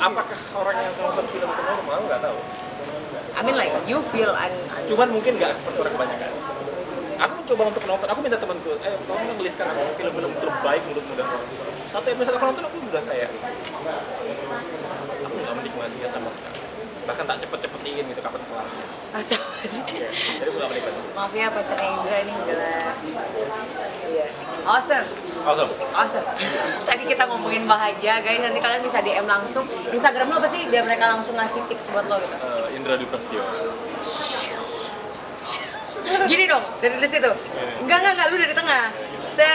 Apakah 0.02 0.41
orang 0.59 0.76
yang 0.76 0.95
nonton 1.00 1.25
film 1.33 1.49
itu 1.49 1.62
normal? 1.64 1.99
Nggak 2.05 2.21
tahu. 2.21 2.38
I 3.33 3.41
mean 3.41 3.57
like 3.57 3.73
you 3.88 3.99
feel 4.12 4.29
un 4.29 4.52
cuman 4.93 5.09
mungkin 5.09 5.41
nggak 5.41 5.57
seperti 5.57 5.79
orang 5.81 5.95
kebanyakan. 5.97 6.31
Aku 7.23 7.33
mencoba 7.38 7.62
untuk 7.71 7.85
nonton 7.87 8.07
aku 8.11 8.19
minta 8.21 8.38
temanku 8.38 8.75
eh 8.83 8.95
tolong 9.07 9.25
dong 9.31 9.41
listkan 9.41 9.71
aku 9.71 9.95
film-film 9.95 10.33
terbaik 10.43 10.83
menurut 10.91 11.07
muda 11.07 11.25
satu 11.95 12.07
episode 12.09 12.35
aku 12.35 12.45
nonton 12.50 12.64
aku 12.67 12.76
udah 12.83 13.02
kayak 13.07 13.31
aku 15.23 15.35
nggak 15.38 15.55
menikmatinya 15.55 16.09
sama 16.11 16.29
sekali 16.35 16.51
bahkan 17.02 17.25
tak 17.25 17.37
cepet-cepetin 17.40 18.04
gitu 18.06 18.21
kapan 18.21 18.40
kelarnya 18.42 18.85
Masa 19.12 19.37
sih? 19.62 19.82
Oke, 19.82 20.09
jadi 20.09 20.49
nggak 20.49 20.68
menikmati 20.68 21.00
Maaf 21.12 21.32
ya 21.32 21.47
pacarnya 21.49 21.88
Indra 21.92 22.16
ini 22.18 22.32
udah 22.32 22.92
Iya. 24.02 24.26
Awesome. 24.62 25.06
awesome 25.42 25.71
Awesome. 25.92 26.26
Tadi 26.88 27.02
kita 27.04 27.26
ngomongin 27.26 27.64
bahagia, 27.64 28.21
guys. 28.21 28.40
Nanti 28.40 28.56
kalian 28.56 28.80
bisa 28.80 29.00
DM 29.00 29.25
langsung. 29.25 29.64
Instagram 29.88 30.28
lo 30.28 30.37
apa 30.37 30.47
sih? 30.47 30.64
Biar 30.66 30.85
mereka 30.85 31.09
langsung 31.09 31.35
ngasih 31.35 31.64
tips 31.66 31.88
buat 31.88 32.06
lo 32.06 32.16
gitu. 32.16 32.37
Eh, 32.37 32.76
Indra 32.76 32.94
Dwi 32.94 33.04
Prasetyo 33.04 33.42
Gini 36.26 36.44
dong, 36.44 36.64
dari 36.78 36.94
di 36.94 37.09
situ. 37.09 37.30
Enggak, 37.80 37.97
enggak, 38.00 38.12
enggak. 38.14 38.26
Lu 38.28 38.37
dari 38.38 38.54
tengah. 38.54 38.82
Se. 39.32 39.54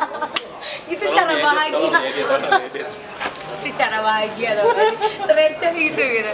Itu 0.92 1.02
Tolong 1.02 1.16
cara 1.16 1.32
diedit, 1.32 1.42
bahagia. 1.42 1.74
tolong 1.74 2.02
diedit, 2.04 2.24
tolong 2.24 2.62
diedit. 2.62 2.86
Itu 3.60 3.70
cara 3.76 3.98
bahagia 4.04 4.56
tau 4.56 4.66
gak 4.72 4.86
sih? 4.90 4.98
Receh 5.32 5.72
gitu 5.72 6.02
gitu. 6.02 6.32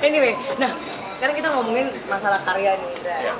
Anyway, 0.00 0.32
nah 0.56 0.70
sekarang 1.14 1.34
kita 1.36 1.48
ngomongin 1.52 1.88
masalah 2.06 2.40
karya 2.42 2.76
nih, 2.76 2.88
Indra. 2.98 3.16
Ya. 3.20 3.34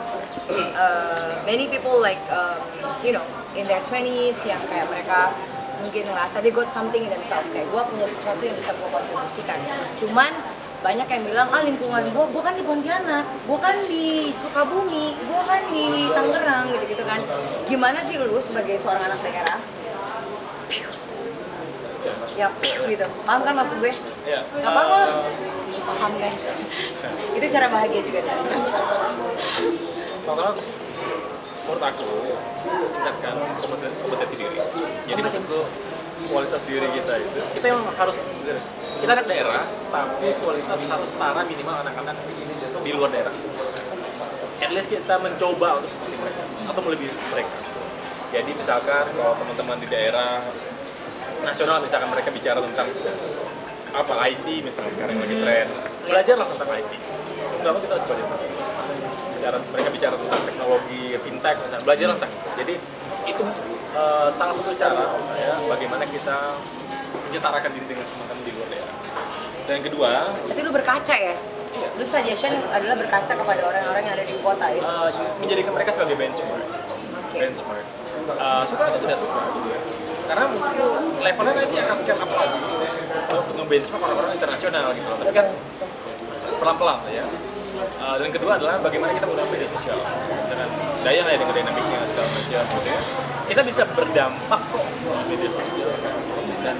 uh, 0.76 1.40
many 1.47 1.69
people 1.69 2.00
like 2.00 2.21
um, 2.28 2.61
you 3.00 3.12
know 3.12 3.25
in 3.57 3.64
their 3.66 3.81
20s 3.88 4.37
yang 4.45 4.61
kayak 4.69 4.87
mereka 4.90 5.33
mungkin 5.81 6.09
ngerasa 6.09 6.40
they 6.40 6.52
got 6.52 6.69
something 6.73 7.04
in 7.04 7.11
themselves 7.12 7.49
kayak 7.52 7.69
gue 7.69 7.83
punya 7.93 8.07
sesuatu 8.09 8.43
yang 8.45 8.57
bisa 8.57 8.73
gue 8.73 8.88
kontribusikan 8.88 9.59
cuman 10.00 10.33
banyak 10.85 11.09
yang 11.09 11.23
bilang 11.25 11.49
ah 11.49 11.62
lingkungan 11.64 12.04
gue 12.12 12.25
gue 12.28 12.43
kan 12.45 12.54
di 12.57 12.64
Pontianak 12.64 13.25
gue 13.25 13.59
kan 13.61 13.76
di 13.88 14.33
Sukabumi 14.37 15.16
gue 15.16 15.40
kan 15.45 15.62
di 15.73 16.09
Tangerang 16.12 16.73
gitu 16.73 16.85
gitu 16.93 17.04
kan 17.09 17.21
gimana 17.64 18.00
sih 18.04 18.21
lu 18.21 18.40
sebagai 18.40 18.76
seorang 18.76 19.12
anak 19.12 19.21
daerah 19.25 19.59
ya 22.37 22.49
gitu 22.88 23.06
paham 23.25 23.40
kan 23.42 23.54
maksud 23.56 23.78
gue 23.80 23.92
Ya. 24.25 24.40
Gak 24.40 24.73
apa-apa 24.73 25.00
Eh, 25.04 25.82
paham 25.84 26.12
guys 26.16 26.44
itu 27.37 27.46
cara 27.52 27.66
bahagia 27.68 28.00
juga 28.00 28.20
kan 28.25 28.38
Pertama, 30.25 30.56
menurut 30.56 31.84
aku 31.84 32.08
tingkatkan 32.64 33.34
kompetensi, 34.00 34.37
diri. 34.40 34.56
Jadi 35.04 35.20
maksudku 35.20 35.61
kualitas 36.32 36.64
diri 36.64 36.88
kita 36.96 37.14
itu 37.20 37.40
kita 37.61 37.66
yang 37.68 37.84
harus 37.92 38.16
kita 39.04 39.11
anak 39.12 39.26
daerah 39.28 39.68
tapi 39.92 40.32
kualitas 40.40 40.80
harus 40.80 41.08
setara 41.12 41.44
minimal 41.44 41.76
anak-anak 41.84 42.16
di 42.80 42.90
luar 42.96 43.12
daerah. 43.12 43.34
At 44.64 44.70
least 44.73 44.88
kita 44.88 45.20
mencoba 45.20 45.84
untuk 45.84 45.92
seperti 45.92 46.16
mereka 46.16 46.42
atau 46.73 46.80
melebihi 46.80 47.12
mereka. 47.28 47.56
Jadi 48.32 48.50
misalkan 48.56 49.04
kalau 49.12 49.37
teman-teman 49.37 49.76
di 49.84 49.88
daerah 49.92 50.40
nasional 51.45 51.79
misalkan 51.85 52.09
mereka 52.11 52.29
bicara 52.33 52.59
tentang 52.59 52.89
apa 53.95 54.15
IT 54.27 54.47
misalnya 54.65 54.93
sekarang 54.97 55.17
lagi 55.21 55.37
tren. 55.39 55.67
Belajarlah 56.09 56.47
tentang 56.51 56.69
IT 56.75 56.93
nggak 57.65 57.73
mau 57.73 57.81
kita 57.81 57.95
harus 57.97 58.05
belajar? 58.05 58.27
Tentang 58.29 58.53
bicara 59.35 59.57
mereka 59.73 59.89
bicara 59.89 60.15
tentang 60.21 60.41
teknologi 60.45 61.03
fintech 61.25 61.57
misalnya. 61.65 61.85
Belajarlah 61.89 62.17
tentang 62.21 62.33
itu. 62.37 62.49
Jadi 62.61 62.75
itu 63.25 63.43
eh, 63.97 64.29
salah 64.37 64.55
satu 64.61 64.73
cara 64.77 65.05
saya 65.33 65.53
bagaimana 65.65 66.05
kita 66.05 66.37
menyetarakan 67.31 67.71
diri 67.73 67.87
dengan 67.89 68.07
teman-teman 68.09 68.43
di 68.45 68.53
luar 68.53 68.69
daerah. 68.69 68.97
Dan 69.65 69.73
yang 69.81 69.87
kedua 69.89 70.11
Berarti 70.45 70.61
lu 70.61 70.73
berkaca 70.77 71.15
ya? 71.17 71.35
Iya. 71.75 71.89
Suggestion 72.07 72.55
adalah 72.71 72.97
berkaca 73.01 73.33
kepada 73.35 73.61
orang-orang 73.67 74.03
yang 74.07 74.15
ada 74.15 74.25
di 74.29 74.35
kota 74.45 74.67
ya? 74.69 74.81
eh, 74.85 75.09
menjadikan 75.41 75.73
mereka 75.73 75.91
sebagai 75.97 76.17
benchmark. 76.21 76.65
Oke. 77.33 77.39
benchmark. 77.41 77.87
Eh, 78.25 78.63
suka 78.69 78.83
atau 78.89 78.99
tidak 79.01 79.19
suka? 79.21 79.41
gitu 79.57 79.69
ya 79.73 79.81
karena 80.25 80.45
menurutku 80.49 80.87
levelnya 81.21 81.52
nanti 81.57 81.76
akan 81.81 81.97
sekian 82.00 82.19
apa 82.21 82.35
lagi. 82.35 82.59
Gitu 82.59 83.04
untuk 83.35 83.54
nge-benchmark 83.59 84.02
orang-orang 84.02 84.33
internasional 84.37 84.87
gitu 84.95 85.09
loh 85.09 85.19
tapi 85.23 85.33
kan 85.35 85.47
pelan-pelan 86.61 86.99
ya. 87.11 87.25
Uh, 87.75 88.14
dan 88.23 88.31
kedua 88.31 88.54
adalah 88.54 88.78
bagaimana 88.78 89.11
kita 89.19 89.26
menggunakan 89.26 89.50
media 89.50 89.69
sosial. 89.69 89.99
Dengan 90.47 90.69
daya 91.02 91.23
ya 91.26 91.37
dengan 91.37 91.54
dinamiknya 91.59 91.99
segala 92.07 92.28
macam 92.31 92.47
gitu 92.47 92.88
ya. 92.88 93.00
kita 93.45 93.61
bisa 93.66 93.83
berdampak 93.93 94.61
kok 94.71 94.85
di 94.87 95.25
media 95.35 95.50
sosial. 95.50 95.90
Dan 96.62 96.76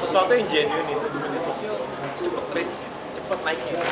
sesuatu 0.00 0.32
yang 0.32 0.48
genuine 0.48 0.88
itu 0.96 1.06
di 1.12 1.18
media 1.20 1.42
sosial 1.44 1.74
cepet 2.18 2.46
reach 2.56 2.74
cepet 3.14 3.38
naiknya 3.44 3.84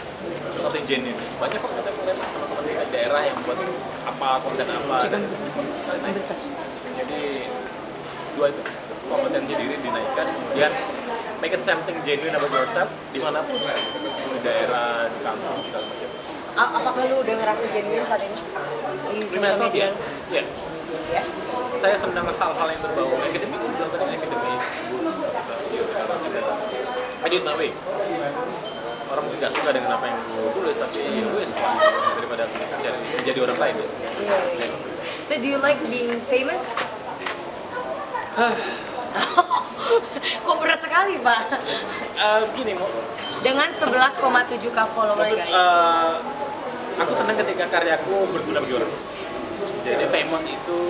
sesuatu 0.57 0.75
yang 0.81 0.87
genuine. 0.89 1.21
Banyak 1.37 1.59
kok 1.61 1.73
kita 1.77 1.91
melihat 2.01 2.19
teman-teman 2.25 2.65
di 2.65 2.89
daerah 2.91 3.23
yang 3.23 3.37
buat 3.45 3.59
apa 4.09 4.29
konten 4.41 4.67
apa 4.67 4.97
dan 5.13 5.23
sekali 5.85 5.99
naik. 6.01 6.25
jadi 6.97 7.23
dua 8.37 8.47
itu 8.49 8.61
kompetensi 9.07 9.53
diri 9.53 9.77
dinaikkan 9.79 10.27
kemudian 10.29 10.73
make 11.39 11.53
it 11.53 11.63
something 11.63 11.97
genuine 12.03 12.33
about 12.33 12.53
yourself 12.53 12.91
di 13.11 13.19
mana 13.19 13.41
pun 13.41 13.57
di 13.57 14.39
daerah 14.41 15.09
di 15.09 15.19
kampung 15.21 15.61
segala 15.65 15.85
macam 15.87 16.11
A- 16.57 16.73
apakah 16.75 17.03
lu 17.05 17.21
udah 17.21 17.35
ngerasa 17.37 17.65
genuine 17.69 18.01
saat 18.03 18.23
ini? 18.23 18.41
Di 19.15 19.27
sosial 19.29 19.59
media? 19.63 19.89
ya 20.31 20.43
Yes. 21.07 21.29
saya 21.79 21.95
senang 21.95 22.27
hal-hal 22.27 22.67
yang 22.67 22.83
berbau 22.83 23.15
academic 23.17 23.57
itu 23.57 23.69
bilang 23.71 23.91
tadi 23.91 24.17
macam 24.19 24.39
I 27.23 27.29
do 27.29 27.37
it 27.37 27.45
my 27.45 27.55
way 27.55 27.71
orang 29.07 29.23
mungkin 29.23 29.39
nggak 29.39 29.53
suka 29.55 29.71
dengan 29.71 29.91
apa 29.95 30.05
yang 30.05 30.19
gue 30.19 30.51
tulis 30.51 30.77
tapi 30.77 30.99
ya 30.99 31.27
wes 31.31 31.51
daripada 32.19 32.43
cari 32.51 32.99
menjadi 33.15 33.39
orang 33.41 33.59
lain 33.59 33.75
ya. 33.77 33.87
Iya, 34.19 34.39
iya. 34.59 34.69
So 35.23 35.39
do 35.39 35.47
you 35.47 35.59
like 35.59 35.79
being 35.87 36.19
famous? 36.27 36.75
Kok 40.47 40.57
berat 40.61 40.81
sekali 40.83 41.15
pak? 41.21 41.41
Eh, 42.17 42.41
gini 42.57 42.73
mau 42.77 42.89
Dengan 43.41 43.69
11,7k 43.71 44.79
follower 44.93 45.17
maksud 45.17 45.39
guys. 45.39 45.53
eh, 45.53 46.11
aku 46.99 47.13
senang 47.13 47.37
ketika 47.41 47.65
karyaku 47.71 48.17
berguna 48.33 48.59
bagi 48.61 48.75
orang. 48.77 48.91
Jadi 49.87 50.05
famous 50.11 50.45
itu 50.45 50.81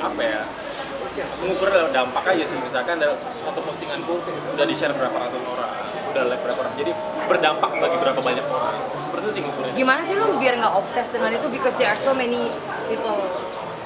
apa 0.00 0.20
ya 0.20 0.42
mengukur 1.44 1.68
lewat 1.68 1.92
dampak 1.92 2.24
aja 2.26 2.44
sih. 2.44 2.58
Misalkan 2.58 2.98
dalam 2.98 3.16
suatu 3.16 3.60
postinganku 3.62 4.18
udah 4.56 4.66
di 4.66 4.74
share 4.74 4.96
berapa 4.96 5.16
ratus 5.16 5.40
orang 5.46 5.70
udah 6.10 6.22
like 6.26 6.42
berapa 6.42 6.58
orang. 6.58 6.74
Jadi 6.74 6.90
berdampak 7.30 7.70
bagi 7.78 7.96
berapa 8.02 8.20
banyak 8.20 8.46
orang. 8.50 8.76
Seperti 9.06 9.22
itu 9.22 9.30
sih 9.30 9.42
ngukurnya. 9.46 9.72
Gimana 9.78 10.00
sih 10.02 10.14
lu 10.18 10.26
biar 10.42 10.54
nggak 10.58 10.74
obses 10.74 11.06
dengan 11.14 11.30
itu? 11.30 11.46
Because 11.48 11.78
there 11.78 11.88
are 11.88 12.00
so 12.00 12.10
many 12.12 12.50
people 12.90 13.30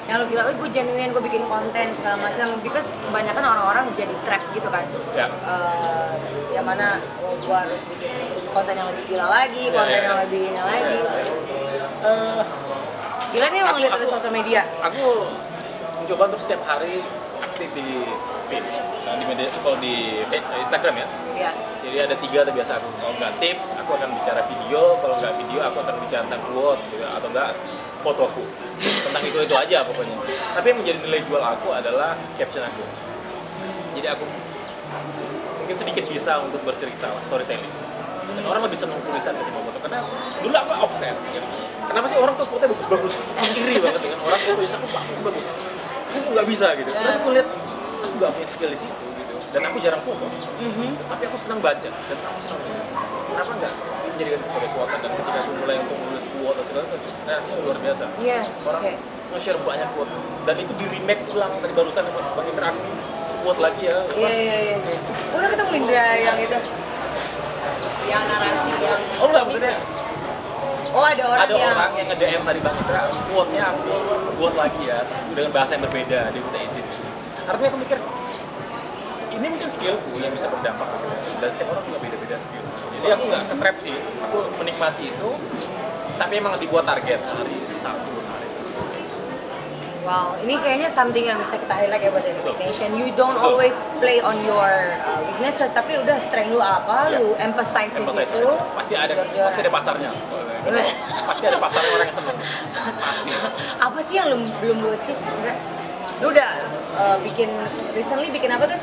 yang 0.05 0.17
lu 0.17 0.25
bilang, 0.27 0.45
gue 0.47 0.69
genuine, 0.69 1.09
gue 1.09 1.23
bikin 1.23 1.43
konten 1.45 1.87
segala 1.93 2.17
macam. 2.21 2.47
Because 2.59 2.93
kebanyakan 2.99 3.43
orang-orang 3.43 3.85
jadi 3.93 4.13
trap 4.21 4.43
gitu 4.51 4.69
kan. 4.69 4.85
ya 5.11 5.25
Eh, 6.53 6.61
mana 6.61 6.97
oh, 7.19 7.35
gue 7.35 7.51
harus 7.55 7.81
bikin 7.87 8.09
konten 8.49 8.73
yang 8.73 8.87
lebih 8.87 9.03
gila 9.07 9.27
lagi, 9.27 9.63
Ya, 9.65 9.73
konten 9.75 9.95
ya. 9.95 10.03
yang 10.03 10.17
lebih 10.19 10.41
ini 10.43 10.61
lagi. 10.61 10.99
Eh, 12.01 12.41
Gila 13.27 13.47
nih 13.47 13.59
emang 13.59 13.77
lihat 13.77 13.91
dari 13.93 14.07
sosial 14.07 14.31
media. 14.31 14.61
aku 14.79 15.27
mencoba 15.97 16.23
untuk 16.27 16.39
setiap 16.39 16.61
hari 16.63 17.03
aktif 17.39 17.69
di 17.71 18.05
feed 18.47 18.63
Nah, 19.05 19.13
di 19.13 19.25
media 19.25 19.45
kalau 19.53 19.77
di 19.77 19.93
feed- 20.23 20.49
Instagram 20.57 20.95
ya 20.95 21.07
Ya. 21.35 21.51
Jadi 21.83 21.97
ada 21.99 22.15
tiga 22.17 22.39
tuh 22.41 22.53
biasa 22.53 22.71
aku 22.75 22.87
kalau 22.95 23.13
nggak 23.13 23.33
tips, 23.37 23.67
aku 23.75 23.91
akan 23.93 24.09
bicara 24.15 24.41
video. 24.47 24.81
Kalau 24.97 25.15
nggak 25.15 25.33
video, 25.35 25.59
aku 25.61 25.77
akan 25.77 25.95
bicara 25.99 26.21
tentang 26.23 26.43
quote 26.47 26.81
gitu, 26.87 27.03
atau 27.03 27.27
enggak 27.27 27.51
fotoku 28.05 28.45
tentang 28.77 29.23
itu 29.25 29.37
itu 29.41 29.55
aja 29.57 29.81
pokoknya. 29.81 30.13
Tapi 30.53 30.65
yang 30.69 30.77
menjadi 30.85 30.99
nilai 31.01 31.21
jual 31.25 31.41
aku 31.41 31.73
adalah 31.73 32.13
caption 32.37 32.61
aku. 32.61 32.83
Jadi 33.97 34.07
aku 34.13 34.25
mungkin 35.65 35.75
sedikit 35.81 36.05
bisa 36.05 36.37
untuk 36.45 36.61
bercerita 36.61 37.09
lah, 37.09 37.23
storytelling. 37.25 37.73
Dan 38.35 38.43
orang 38.45 38.61
lebih 38.69 38.77
senang 38.77 39.01
tulisan 39.01 39.33
ketimbang 39.33 39.65
foto 39.65 39.79
karena 39.81 39.99
dulu 40.43 40.53
aku 40.53 40.71
obses 40.85 41.17
gitu. 41.33 41.47
kenapa 41.85 42.05
sih 42.09 42.17
orang 42.17 42.33
tuh 42.35 42.45
fotonya 42.49 42.73
bagus-bagus 42.73 43.13
iri 43.53 43.77
banget 43.77 44.01
dengan 44.01 44.19
orang 44.25 44.41
foto 44.43 44.61
aku 44.61 44.87
bagus-bagus. 44.93 45.43
Aku 46.15 46.29
nggak 46.33 46.47
bisa 46.47 46.67
gitu. 46.77 46.89
Terus 46.93 47.15
aku 47.17 47.27
lihat 47.33 47.47
aku 48.05 48.13
nggak 48.21 48.31
punya 48.35 48.47
skill 48.49 48.69
di 48.69 48.77
situ 48.77 49.05
gitu. 49.17 49.35
Dan 49.55 49.61
aku 49.71 49.77
jarang 49.81 50.01
foto. 50.03 50.25
Mhm. 50.55 50.95
tapi 51.11 51.23
aku 51.27 51.37
senang 51.39 51.59
baca 51.59 51.87
dan 51.87 52.17
aku 52.27 52.39
senang 52.43 52.59
menulis 52.63 52.87
kenapa 53.35 53.51
enggak 53.59 53.73
menjadikan 54.15 54.39
sebagai 54.47 54.69
quote 54.71 54.95
dan 54.95 55.11
ketika 55.11 55.39
aku 55.43 55.51
mulai 55.59 55.75
untuk 55.83 55.97
menulis 55.99 56.24
quote 56.45 56.57
dan 56.61 56.65
segala 56.69 56.85
macam. 56.85 56.99
Reaksinya 57.25 57.59
luar 57.65 57.77
biasa. 57.81 58.03
Iya, 58.21 58.39
orang 58.69 58.81
oke. 58.85 58.93
nge-share 59.33 59.59
banyak 59.65 59.89
quote. 59.97 60.13
Dan 60.45 60.55
itu 60.61 60.73
di 60.77 60.85
remake 60.93 61.21
ulang 61.33 61.51
tadi 61.57 61.73
barusan 61.73 62.03
sama 62.05 62.21
Bang 62.37 62.47
Indra 62.53 62.67
aku 62.69 62.81
quote 63.41 63.61
lagi 63.65 63.81
ya. 63.89 63.97
Iya, 64.13 64.29
iya, 64.29 64.55
iya. 64.61 64.75
Udah 65.33 65.49
ketemu 65.49 65.71
Indra 65.73 66.05
yang 66.21 66.37
itu? 66.37 66.59
Yang 68.05 68.23
narasi, 68.29 68.71
yang... 68.85 69.01
oh 69.17 69.27
enggak 69.33 69.43
maksudnya 69.49 69.75
Oh, 70.95 71.03
ada 71.03 71.23
orang 71.27 71.43
ada 71.43 71.53
yang... 71.59 71.73
orang 71.75 71.91
yang 71.99 72.07
nge-DM 72.13 72.41
tadi 72.45 72.59
Bang 72.61 72.77
Indra 72.77 73.01
quote-nya 73.09 73.63
aku 73.73 73.91
buat 74.37 74.53
lagi 74.53 74.81
ya 74.85 75.01
dengan 75.33 75.51
bahasa 75.51 75.75
yang 75.75 75.83
berbeda 75.89 76.19
dia 76.29 76.41
minta 76.45 76.59
izin. 76.61 76.85
Artinya 77.49 77.69
aku 77.73 77.79
mikir 77.81 77.97
ini 79.35 79.45
mungkin 79.51 79.67
skillku 79.67 80.13
yang 80.21 80.31
bisa 80.31 80.47
berdampak. 80.47 80.87
Dan 81.43 81.49
setiap 81.51 81.67
orang 81.75 81.83
punya 81.83 81.99
beda-beda 81.99 82.37
skill. 82.39 82.63
Jadi 82.95 83.11
aku 83.11 83.23
nggak 83.27 83.43
ketrap 83.51 83.75
sih 83.83 83.97
aku 84.23 84.37
menikmati 84.63 85.03
itu 85.11 85.29
tapi 86.15 86.33
emang 86.37 86.55
dibuat 86.55 86.83
target 86.83 87.19
sehari 87.21 87.55
satu 87.77 88.11
sehari. 88.17 88.47
Wow, 90.01 90.37
ini 90.39 90.53
kayaknya 90.57 90.85
something 90.87 91.25
yang 91.25 91.41
bisa 91.41 91.57
kita 91.57 91.73
highlight 91.73 91.97
ya 91.99 92.09
buat. 92.09 92.23
Nation. 92.55 92.93
You 92.93 93.09
don't 93.13 93.33
Betul. 93.33 93.57
always 93.57 93.73
play 93.97 94.21
on 94.21 94.37
your 94.41 94.69
uh, 95.01 95.17
weaknesses, 95.23 95.69
tapi 95.69 95.97
udah 95.97 96.17
strength 96.19 96.49
lu 96.49 96.59
apa, 96.59 97.09
Ya. 97.09 97.17
lu 97.17 97.33
emphasize 97.35 97.89
di 97.91 98.01
Emphasize. 98.01 98.29
situ. 98.29 98.45
pasti 98.73 98.93
ada 98.93 99.13
Jor-joran. 99.13 99.47
pasti 99.49 99.59
ada 99.61 99.71
pasarnya 99.71 100.09
pasti 101.29 101.45
ada 101.45 101.59
pasarnya 101.61 101.91
orang 101.93 102.07
yang 102.09 102.17
seneng 102.17 102.37
pasti 102.97 103.29
Apa 103.77 103.99
sih 104.01 104.13
yang 104.15 104.27
lu, 104.29 104.37
belum 104.59 104.77
lu 104.81 104.89
achieve? 104.93 105.21
Lu 106.21 106.27
udah 106.29 106.49
uh, 106.95 107.17
bikin, 107.21 107.49
recently 107.93 108.29
bikin 108.29 108.49
apa 108.49 108.65
tuh? 108.67 108.81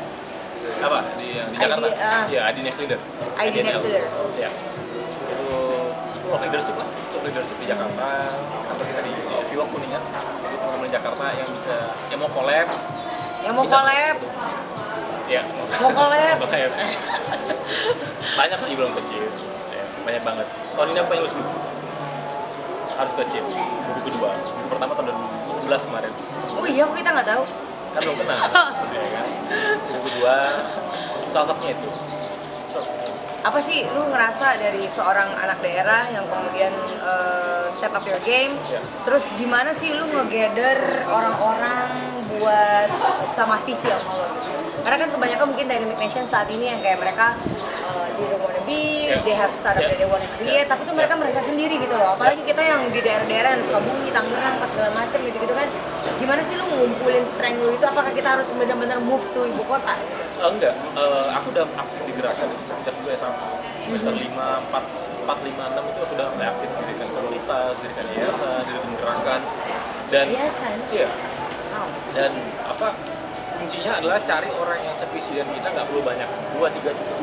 apa 0.79 0.99
di 1.15 1.27
di 1.27 1.55
ID, 1.55 1.59
Jakarta 1.59 1.87
ah. 1.99 2.23
ya 2.27 2.41
ID 2.47 2.57
Next 2.63 2.79
Leader 2.79 2.99
ID 3.35 3.55
Next 3.63 3.83
Leader. 3.83 4.03
ya 4.35 4.47
itu 5.27 5.47
School 6.09 6.31
of 6.31 6.41
Leadership 6.41 6.75
lah 6.75 6.87
Of 7.23 7.31
Leadership 7.31 7.55
di 7.55 7.71
Jakarta 7.71 8.35
kantor 8.67 8.83
kita 8.83 8.99
di 9.07 9.15
Viwa 9.47 9.63
Kuningan 9.71 10.03
itu 10.43 10.55
teman-teman 10.59 10.91
Jakarta 10.91 11.25
yang 11.31 11.47
bisa 11.55 11.75
yang 12.11 12.19
mau 12.19 12.27
collab. 12.27 12.67
Yang 13.47 13.53
mau 13.55 13.63
collab, 13.63 14.17
ya. 15.31 15.41
Mau 15.79 15.91
collab. 15.95 16.37
Banyak 18.35 18.59
sih 18.59 18.75
belum 18.75 18.91
kecil. 18.91 19.23
Ya, 19.71 19.85
banyak 20.03 20.23
banget. 20.27 20.47
Tahun 20.75 20.87
ini 20.91 20.99
apa 20.99 21.11
yang 21.15 21.23
sebut 21.31 21.47
harus 22.91 23.13
kecil 23.15 23.43
buku 23.47 23.99
kedua 24.11 24.29
buku 24.43 24.67
pertama 24.67 24.91
tahun 24.91 25.15
2016 25.63 25.87
kemarin. 25.87 26.11
Oh 26.59 26.67
iya, 26.67 26.83
kita 26.91 27.07
nggak 27.07 27.27
tahu? 27.31 27.43
kan 27.95 28.01
belum 28.03 28.17
kenal. 28.19 28.39
Ya 28.99 29.09
kan? 29.15 29.27
buku 29.87 29.99
kedua 30.11 30.35
salah 31.31 31.47
satunya 31.55 31.71
itu 31.71 31.87
Apa 33.43 33.59
sih 33.59 33.83
lu 33.91 34.07
ngerasa 34.07 34.55
dari 34.55 34.87
seorang 34.87 35.35
anak 35.35 35.59
daerah 35.59 36.07
yang 36.07 36.23
kemudian 36.31 36.71
uh, 37.03 37.67
step 37.75 37.91
up 37.91 38.07
your 38.07 38.19
game, 38.23 38.55
Ya. 38.71 38.79
terus 39.03 39.27
gimana 39.35 39.75
sih 39.75 39.91
lu 39.91 40.07
nge-gather 40.07 40.79
orang-orang 41.11 41.91
buat 42.39 42.87
sama 43.35 43.59
visi 43.67 43.83
mau 44.07 44.15
lo? 44.15 44.31
Karena 44.83 44.95
kan 44.95 45.09
kebanyakan 45.11 45.45
mungkin 45.51 45.67
Dynamic 45.67 45.99
Nation 45.99 46.23
saat 46.23 46.47
ini 46.47 46.71
yang 46.71 46.79
kayak 46.79 47.03
mereka 47.03 47.35
uh, 48.23 48.29
they 48.29 48.39
wanna 48.39 48.61
be, 48.63 48.81
Ya. 49.05 49.17
they 49.21 49.35
have 49.35 49.51
startup 49.51 49.79
Ya. 49.79 49.89
that 49.89 49.99
they 49.99 50.07
wanna 50.07 50.29
create, 50.33 50.55
Ya. 50.59 50.69
tapi 50.69 50.81
tuh 50.83 50.95
mereka 50.95 51.13
merasa 51.13 51.39
sendiri 51.39 51.75
gitu 51.77 51.91
loh. 51.91 52.15
Apalagi 52.15 52.41
kita 52.41 52.61
yang 52.61 52.87
di 52.87 52.99
daerah-daerah 52.99 53.49
yang 53.53 53.63
suka 53.63 53.79
bunyi, 53.79 54.09
Tangerang, 54.09 54.55
pas 54.57 54.67
segala 54.67 54.89
macem 54.93 55.19
gitu-gitu 55.21 55.53
kan. 55.53 55.67
Gimana 56.15 56.41
sih 56.41 56.55
lu 56.55 56.65
ngumpulin 56.65 57.25
strength 57.25 57.59
lu 57.59 57.71
itu? 57.71 57.83
Apakah 57.83 58.11
kita 58.11 58.29
harus 58.31 58.47
benar-benar 58.49 58.97
move 58.99 59.23
to 59.31 59.43
ibu 59.43 59.63
kota? 59.63 59.93
Gitu? 59.99 60.23
Eh, 60.39 60.49
enggak, 60.49 60.73
Eh, 60.93 61.27
aku 61.33 61.47
udah 61.51 61.65
aktif 61.73 62.01
di 62.03 62.13
gerakan 62.13 62.47
itu 62.49 62.63
sejak 62.63 62.93
dulu 62.95 63.09
SMA 63.11 63.47
semester 63.83 64.13
5, 64.13 64.45
4, 64.71 64.83
4, 65.23 65.37
5, 65.43 65.63
6 65.69 65.83
itu 65.83 65.99
aku 65.99 66.13
udah 66.13 66.27
mulai 66.31 66.47
aktif 66.47 66.69
dirikan 66.73 67.09
komunitas, 67.11 67.73
dirikan 67.79 68.05
yayasan, 68.09 68.59
dirikan 68.63 68.91
gerakan 68.95 69.41
dan 70.07 70.25
Yayasan? 70.29 70.75
iya 70.89 71.09
Wow. 71.73 71.89
dan 72.13 72.31
apa 72.63 72.87
kuncinya 73.55 73.97
adalah 73.97 74.21
cari 74.21 74.45
orang 74.53 74.77
yang 74.77 74.93
sevisi 74.93 75.33
dengan 75.33 75.49
kita 75.51 75.73
nggak 75.73 75.85
perlu 75.89 76.01
banyak 76.01 76.29
dua 76.53 76.67
tiga 76.69 76.93
cukup 76.93 77.17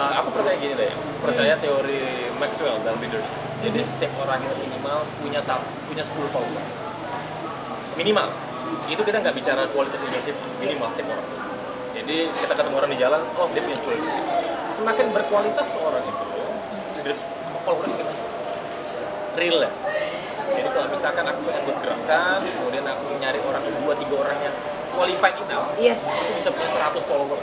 Eh, 0.00 0.12
aku 0.16 0.28
percaya 0.32 0.56
gini 0.56 0.72
deh 0.80 0.88
percaya 1.20 1.52
teori 1.60 2.00
Maxwell 2.40 2.80
dalam 2.80 2.96
leadership 3.04 3.36
jadi 3.60 3.84
setiap 3.84 4.12
orang 4.24 4.40
itu 4.40 4.56
minimal 4.64 5.04
punya 5.20 5.40
satu 5.44 5.68
punya 5.84 6.00
10 6.00 6.32
follower. 6.32 6.64
Minimal. 7.92 8.28
Itu 8.88 9.04
kita 9.04 9.20
nggak 9.20 9.36
bicara 9.36 9.68
kualitas 9.68 10.00
leadership 10.00 10.32
minimal 10.56 10.88
setiap 10.96 11.12
orang. 11.12 11.28
Jadi 11.92 12.16
kita 12.32 12.52
ketemu 12.56 12.74
orang 12.80 12.90
di 12.96 12.98
jalan 13.04 13.20
oh 13.36 13.46
dia 13.52 13.60
punya 13.60 13.76
10 13.84 14.00
leadership. 14.00 14.24
Semakin 14.72 15.06
berkualitas 15.12 15.66
seorang 15.76 16.04
itu 16.08 16.24
semakin 17.60 17.88
banyak. 17.92 18.16
real 19.36 19.58
ya. 19.60 19.70
Jadi 20.56 20.68
kalau 20.72 20.88
misalkan 20.88 21.24
aku 21.28 21.40
pengen 21.44 21.62
buat 21.68 21.78
gerakan 21.84 22.38
kemudian 22.48 22.84
aku 22.88 23.04
nyari 23.20 23.38
orang 23.44 23.62
dua 23.84 23.92
tiga 24.00 24.14
orang 24.24 24.38
yang 24.40 24.54
qualified 24.96 25.36
enough 25.46 25.68
Yes. 25.76 26.00
aku 26.02 26.32
bisa 26.34 26.48
punya 26.50 26.66
100 26.66 27.04
follower 27.06 27.40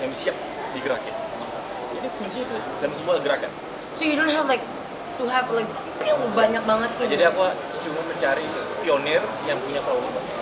yang 0.00 0.10
siap 0.16 0.36
digerakin 0.72 1.23
kunci 2.16 2.38
itu 2.40 2.56
dalam 2.78 2.94
semua 2.94 3.18
gerakan 3.18 3.50
So 3.94 4.02
you 4.02 4.18
don't 4.18 4.26
have 4.28 4.46
like 4.46 4.62
to 5.18 5.24
have 5.30 5.46
like 5.50 5.70
pew, 6.02 6.18
banyak 6.34 6.62
banget 6.66 6.90
gitu. 6.98 7.14
jadi 7.14 7.30
aku 7.30 7.46
cuma 7.86 8.00
mencari 8.04 8.42
pionir 8.82 9.22
yang 9.46 9.58
punya 9.62 9.78
follower 9.80 10.10
banyak. 10.10 10.34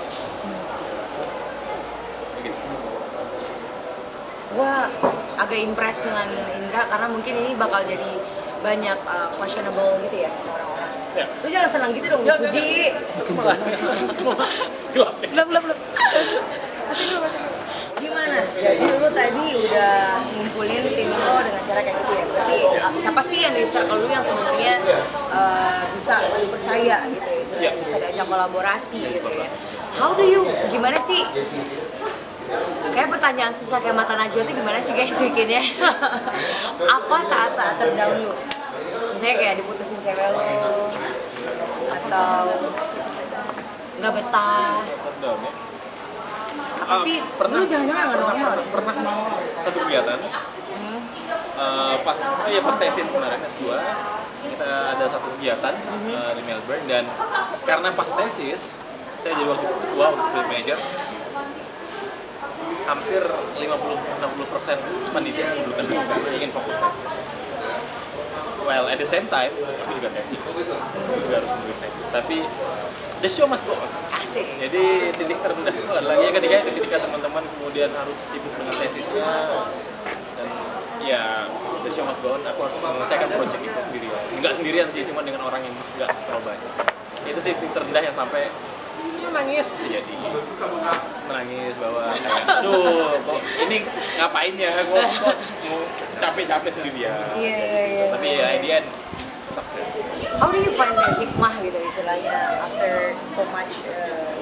Gua 4.52 4.88
agak 5.37 5.58
impress 5.58 6.04
dengan 6.04 6.28
Indra 6.52 6.85
karena 6.85 7.06
mungkin 7.08 7.35
ini 7.40 7.56
bakal 7.56 7.85
jadi 7.85 8.11
banyak 8.61 8.98
uh, 9.04 9.28
questionable 9.37 9.96
gitu 10.08 10.16
ya 10.22 10.28
sama 10.28 10.61
orang-orang. 10.61 10.92
ya 11.12 11.26
Lu 11.40 11.48
jangan 11.48 11.70
senang 11.72 11.90
gitu 11.96 12.06
dong, 12.08 12.22
Ya, 12.22 12.37
puji. 12.37 12.92
Belum, 15.32 15.46
belum, 15.48 15.62
belum. 15.66 15.78
Gimana? 18.62 18.79
Jadi 18.79 18.87
lu 19.03 19.09
tadi 19.11 19.44
udah 19.59 19.96
ngumpulin 20.31 20.83
tim 20.94 21.11
lo 21.11 21.37
dengan 21.42 21.62
cara 21.66 21.81
kayak 21.83 21.96
gitu 21.98 22.12
ya. 22.14 22.25
Berarti 22.31 22.57
uh, 22.79 22.92
siapa 22.94 23.22
sih 23.27 23.38
yang 23.42 23.55
di 23.59 23.64
circle 23.66 23.98
lu 23.98 24.07
yang 24.07 24.22
sebenarnya 24.22 24.72
uh, 25.35 25.83
bisa 25.90 26.14
lu 26.38 26.46
percaya 26.46 26.96
gitu 27.11 27.27
ya, 27.27 27.42
Iya. 27.59 27.70
bisa 27.75 27.94
diajak 27.98 28.27
kolaborasi 28.31 28.98
gitu 29.03 29.31
ya. 29.35 29.48
How 29.98 30.14
do 30.14 30.22
you 30.22 30.46
gimana 30.70 30.96
sih 31.03 31.27
Kayak 32.92 33.09
pertanyaan 33.09 33.55
susah 33.57 33.81
kayak 33.81 33.96
mata 33.96 34.12
Najwa 34.12 34.44
itu 34.44 34.53
gimana 34.53 34.77
sih 34.77 34.92
guys 34.92 35.16
bikinnya? 35.16 35.64
Apa 37.01 37.16
saat-saat 37.25 37.81
terdown 37.81 38.29
lu? 38.29 38.33
Misalnya 39.16 39.35
kayak 39.40 39.55
diputusin 39.57 39.96
cewek 40.05 40.29
lo 40.37 40.92
atau 41.88 42.53
nggak 43.96 44.12
betah 44.12 44.85
ya. 45.25 45.71
Apa 46.92 46.94
Ah, 46.94 47.02
sih? 47.02 47.18
pernah. 47.33 47.57
Lu 47.57 47.64
jangan-jangan 47.64 48.02
nggak 48.02 48.12
pernah, 48.12 48.28
normal 48.28 48.44
pernah, 48.44 48.55
deh? 48.55 48.66
pernah 48.70 48.94
satu 49.59 49.78
kegiatan 49.83 50.18
Hmm. 50.72 51.00
Eh, 51.55 51.96
pas 52.02 52.16
oh 52.16 52.48
ya 52.48 52.61
pas 52.61 52.76
tesis 52.76 53.07
kemarin 53.07 53.38
S2 53.38 53.62
kita 54.42 54.68
ada 54.90 55.05
satu 55.07 55.28
kegiatan 55.33 55.74
Mhm. 55.76 56.11
eh, 56.11 56.33
di 56.33 56.42
Melbourne 56.42 56.85
dan 56.87 57.05
karena 57.62 57.88
pas 57.92 58.09
tesis 58.11 58.61
saya 59.18 59.33
jadi 59.33 59.46
waktu 59.46 59.64
ketua 59.64 60.07
waktu 60.11 60.28
field 60.33 60.48
manager 60.48 60.78
hampir 62.83 63.22
50-60 63.55 64.18
persen 64.48 64.76
panitia 65.12 65.44
mengundurkan 65.46 65.85
diri 65.87 66.02
karena 66.02 66.28
ingin 66.35 66.50
fokus 66.50 66.74
tesis 66.74 67.05
well 68.66 68.87
at 68.88 68.98
the 68.98 69.09
same 69.09 69.27
time 69.27 69.51
aku 69.53 69.90
juga 69.98 70.09
tesis 70.14 70.38
aku 70.38 70.61
juga 70.62 70.77
harus 71.38 71.51
menulis 71.51 71.79
tesis. 71.79 72.07
Tapi 72.12 72.37
the 73.22 73.31
show 73.31 73.46
must 73.46 73.64
go 73.66 73.75
on. 73.75 73.90
Asik. 74.14 74.46
jadi 74.59 75.14
titik 75.14 75.38
terendah 75.42 75.75
itu 75.75 75.92
adalah 75.92 76.16
ya 76.18 76.31
ketika 76.35 76.55
itu 76.66 76.70
ketika 76.83 76.96
teman-teman 77.07 77.42
kemudian 77.59 77.90
harus 77.94 78.18
sibuk 78.31 78.53
dengan 78.59 78.75
tesisnya. 78.77 79.31
Dan 80.38 80.48
ya 81.07 81.46
the 81.87 81.90
show 81.90 82.05
must 82.07 82.20
go 82.22 82.38
on. 82.38 82.42
Aku 82.42 82.61
harus 82.66 82.77
menyelesaikan 82.79 83.29
project 83.35 83.62
itu 83.62 83.79
sendirian. 83.79 84.22
Nggak 84.38 84.53
sendirian 84.59 84.87
sih 84.90 85.03
cuma 85.07 85.20
dengan 85.22 85.42
orang 85.46 85.61
yang 85.62 85.75
nggak 85.98 86.11
terlalu 86.27 86.42
banyak. 86.55 86.72
Itu 87.22 87.40
titik 87.42 87.70
terendah 87.70 88.03
yang 88.03 88.16
sampai 88.18 88.51
ya 89.22 89.29
nangis. 89.31 89.66
Bisa 89.75 89.87
jadi 89.87 90.14
menangis 91.31 91.75
bahwa 91.79 92.12
kayak 92.12 92.61
aduh 92.61 93.16
kok 93.22 93.40
ini 93.66 93.77
ngapain 94.18 94.55
ya? 94.59 94.70
Kok, 94.83 95.07
kok 95.22 95.37
capek-capek 96.22 96.70
sendirian 96.70 97.18
Iya, 97.35 97.56
iya, 97.58 97.82
iya. 97.90 98.04
tapi 98.14 98.28
ya 98.30 98.46
in 98.54 98.61
the 98.62 98.70
end 98.78 98.87
sukses 99.52 99.90
How 100.38 100.48
do 100.48 100.58
you 100.62 100.72
find 100.78 100.94
the 100.94 101.08
hikmah 101.18 101.54
gitu 101.61 101.78
istilahnya 101.82 102.62
after 102.62 103.12
so 103.28 103.42
much 103.52 103.85
uh, 103.85 104.32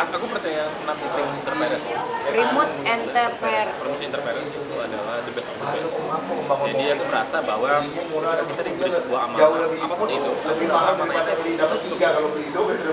aku 0.00 0.26
percaya 0.30 0.68
namanya 0.84 1.06
primus 1.10 1.34
inter 1.38 1.54
pares 1.56 1.82
Primus 2.30 2.72
inter 2.84 3.30
pares. 3.40 3.68
primus 3.80 4.00
inter 4.00 4.20
pares 4.20 4.48
itu 4.48 4.74
adalah 4.80 5.16
the 5.24 5.32
best 5.34 5.48
of 5.50 5.56
the 5.58 5.66
best. 5.66 5.92
Jadi 6.70 6.84
aku 6.94 7.04
merasa 7.10 7.36
bahwa 7.42 7.68
ketika 7.84 8.42
kita 8.48 8.62
diberi 8.64 8.90
sebuah 8.94 9.20
amanah. 9.28 9.66
Apa 9.84 9.94
pun 9.98 10.08
itu 10.08 10.30
tapi 10.40 10.64
amanah 10.70 11.14
itu 11.20 11.52
khusus 11.58 11.80
untuk 11.90 11.98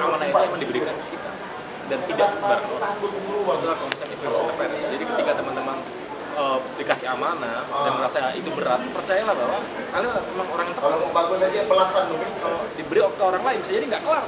amanah 0.02 0.26
itu 0.28 0.39
yang 0.41 0.60
diberikan 0.60 0.95
kita. 1.12 1.30
Dan 1.88 2.00
tidak 2.04 2.30
orang 2.43 2.93
itulah 3.00 3.78
konsep 3.80 4.08
primus 4.12 4.39
inter 4.41 4.56
pares 4.58 4.80
jadi 4.91 5.04
ketika 5.08 5.32
eh, 5.32 5.57
dikasih 6.88 7.08
amanah 7.12 7.67
dan 7.67 7.91
merasa 8.00 8.32
itu 8.32 8.47
berat 8.56 8.80
percayalah 8.95 9.36
bahwa 9.36 9.60
kalian 9.91 10.23
memang 10.32 10.47
orang 10.56 10.65
yang 10.71 10.78
tepat 10.80 11.12
bagus 11.12 11.39
aja 11.43 11.60
pelasan 11.67 12.04
mungkin. 12.15 12.32
Kalau 12.39 12.60
diberi 12.80 13.02
ke 13.04 13.23
orang 13.28 13.43
lain 13.43 13.60
bisa 13.60 13.71
jadi 13.76 13.86
nggak 13.91 14.04
kelar. 14.08 14.23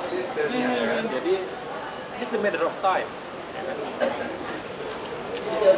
Ya 0.51 0.85
kan? 0.91 1.03
jadi 1.07 1.33
just 2.19 2.31
the 2.35 2.39
matter 2.43 2.59
of 2.67 2.75
time 2.83 3.07
ya 3.55 3.61
kan? 3.63 3.77
Ya, 5.59 5.71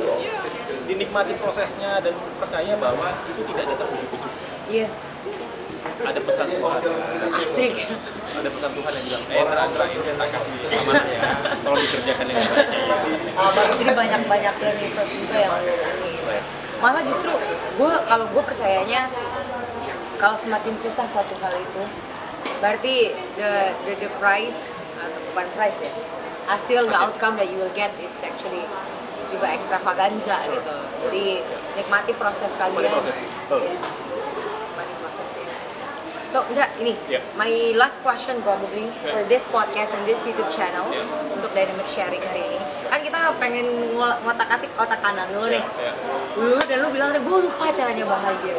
dinikmati 0.90 1.38
prosesnya 1.38 2.02
dan 2.02 2.18
percaya 2.42 2.74
bahwa 2.82 3.14
itu 3.30 3.42
tidak 3.46 3.66
datang 3.72 3.90
ujuk-ujuk 3.94 4.34
Iya, 4.72 4.88
ada 6.02 6.20
pesan 6.22 6.48
Tuhan. 6.48 6.82
Asik. 7.36 7.74
ada 8.32 8.50
pesan 8.50 8.72
Tuhan 8.72 8.92
yang 8.96 9.06
bilang 9.06 9.24
eh 9.28 9.44
Indra 9.44 9.86
ini 9.92 10.06
yang 10.08 10.18
tak 10.18 10.30
kasih 10.32 10.54
amanah 10.80 11.06
ya. 11.12 11.22
Tolong 11.62 11.82
dikerjakan 11.84 12.26
dengan 12.26 12.46
baik. 12.56 13.70
Jadi 13.80 13.92
banyak-banyak 13.92 14.54
learning 14.64 14.92
curve 14.96 15.12
juga 15.12 15.38
yang 15.38 15.54
ini. 15.62 16.61
Malah 16.82 17.02
justru 17.06 17.32
gue 17.78 17.94
kalau 18.10 18.26
gue 18.26 18.44
percayanya 18.44 19.06
kalau 20.18 20.34
semakin 20.38 20.74
susah 20.82 21.06
suatu 21.06 21.34
hal 21.42 21.54
itu 21.56 21.84
berarti 22.58 23.14
the 23.38 23.74
the, 23.86 23.94
the 24.06 24.10
price 24.18 24.78
atau 24.98 25.20
bukan 25.34 25.46
price 25.58 25.78
ya 25.82 25.94
hasil 26.46 26.90
the 26.90 26.98
outcome 26.98 27.38
that 27.38 27.50
you 27.50 27.58
will 27.58 27.74
get 27.78 27.90
is 28.02 28.14
actually 28.26 28.66
juga 29.32 29.48
extravaganza 29.56 30.42
gitu. 30.50 30.76
Jadi 31.08 31.40
nikmati 31.80 32.12
proses 32.18 32.52
kalian. 32.60 32.92
Proses, 32.92 33.16
betul. 33.16 33.60
Iya. 33.64 33.78
nikmati 33.80 34.94
prosesnya 35.00 35.56
so 36.28 36.44
Indra 36.52 36.68
ini 36.80 36.94
Yeah. 37.08 37.24
my 37.36 37.52
last 37.80 38.00
question 38.04 38.40
probably 38.44 38.88
for 39.08 39.22
this 39.32 39.44
podcast 39.50 39.96
and 39.96 40.04
this 40.04 40.20
YouTube 40.24 40.52
channel 40.52 40.88
Yeah. 40.92 41.08
untuk 41.36 41.52
dynamic 41.56 41.88
sharing 41.88 42.20
hari 42.26 42.52
ini. 42.52 42.60
Kan 42.92 43.00
kita 43.04 43.32
pengen 43.40 43.96
ngotak 43.96 44.48
atik 44.48 44.72
otak 44.76 45.00
kanan 45.00 45.28
dulu 45.32 45.48
nih. 45.48 45.64
ya 45.64 45.92
dulu 46.36 46.60
dan 46.64 46.78
lu 46.84 46.90
bilang 46.92 47.12
gue 47.12 47.38
lupa 47.44 47.66
caranya 47.72 48.06
bahagia. 48.08 48.56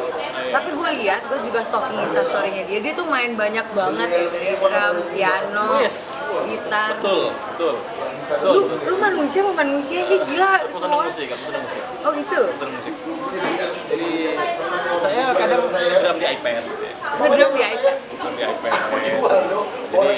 Tapi 0.53 0.69
gue 0.73 0.89
lihat 1.03 1.21
gue 1.29 1.39
juga 1.45 1.59
stalking 1.65 2.01
instastorynya 2.05 2.63
dia. 2.69 2.79
Dia 2.79 2.93
tuh 2.93 3.05
main 3.09 3.33
banyak 3.33 3.65
banget 3.73 4.09
ya 4.09 4.25
dari 4.29 4.49
drum 4.57 4.97
piano 5.13 5.67
Yes. 5.81 5.95
gitar. 6.49 6.97
Betul 6.97 7.29
betul. 7.33 7.75
Lu 8.33 8.59
betul. 8.65 8.89
lu 8.89 8.95
manusia 8.97 9.39
apa 9.45 9.53
manusia 9.53 9.99
sih? 10.07 10.17
Gila 10.17 10.49
aku 10.65 10.77
musik 11.05 11.27
aku 11.29 11.43
senang 11.45 11.63
musik. 11.65 11.83
Oh 12.01 12.11
gitu? 12.15 12.41
Aku 12.49 12.57
senang 12.57 12.75
musik. 12.77 12.93
Jadi 13.89 14.11
saya 14.97 15.23
kadang 15.37 15.61
drum 15.73 16.17
di 16.17 16.25
iPad. 16.25 16.63
Ngedrum 17.13 17.51
di 17.53 17.63
iPad? 17.63 17.95
Drum 18.17 18.33
di 18.33 18.43
iPad. 18.45 18.73
Jadi 19.93 20.17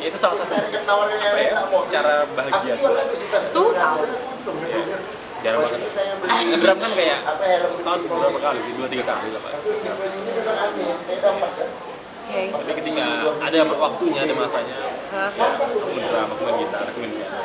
ya 0.00 0.06
itu 0.08 0.16
salah 0.16 0.36
satu 0.40 0.56
apa 0.56 1.38
ya 1.44 1.52
cara 1.92 2.24
bahagia 2.32 2.74
gue 2.80 3.02
tuh 3.52 3.68
tahu 3.76 4.00
jarang 5.40 5.60
banget. 5.64 5.80
Ngedrum 6.50 6.78
kan 6.78 6.90
kayak 6.94 7.18
setahun 7.76 8.00
beberapa 8.06 8.38
kali? 8.38 8.60
Dua 8.76 8.86
tiga 8.88 9.04
kali 9.08 9.28
lah 9.32 9.40
pak. 9.40 9.52
Oke. 12.30 12.42
Tapi 12.54 12.72
ketika 12.78 13.06
ada 13.42 13.58
waktunya 13.74 14.22
ada 14.22 14.34
masanya 14.38 14.76
Hah? 15.10 15.34
ya 15.34 15.46
aku 15.58 15.90
ngedrum 15.90 16.28
aku 16.30 16.42
main 16.46 16.56
gitar 16.62 16.84
aku 16.86 16.98
main 17.02 17.10
piano. 17.10 17.38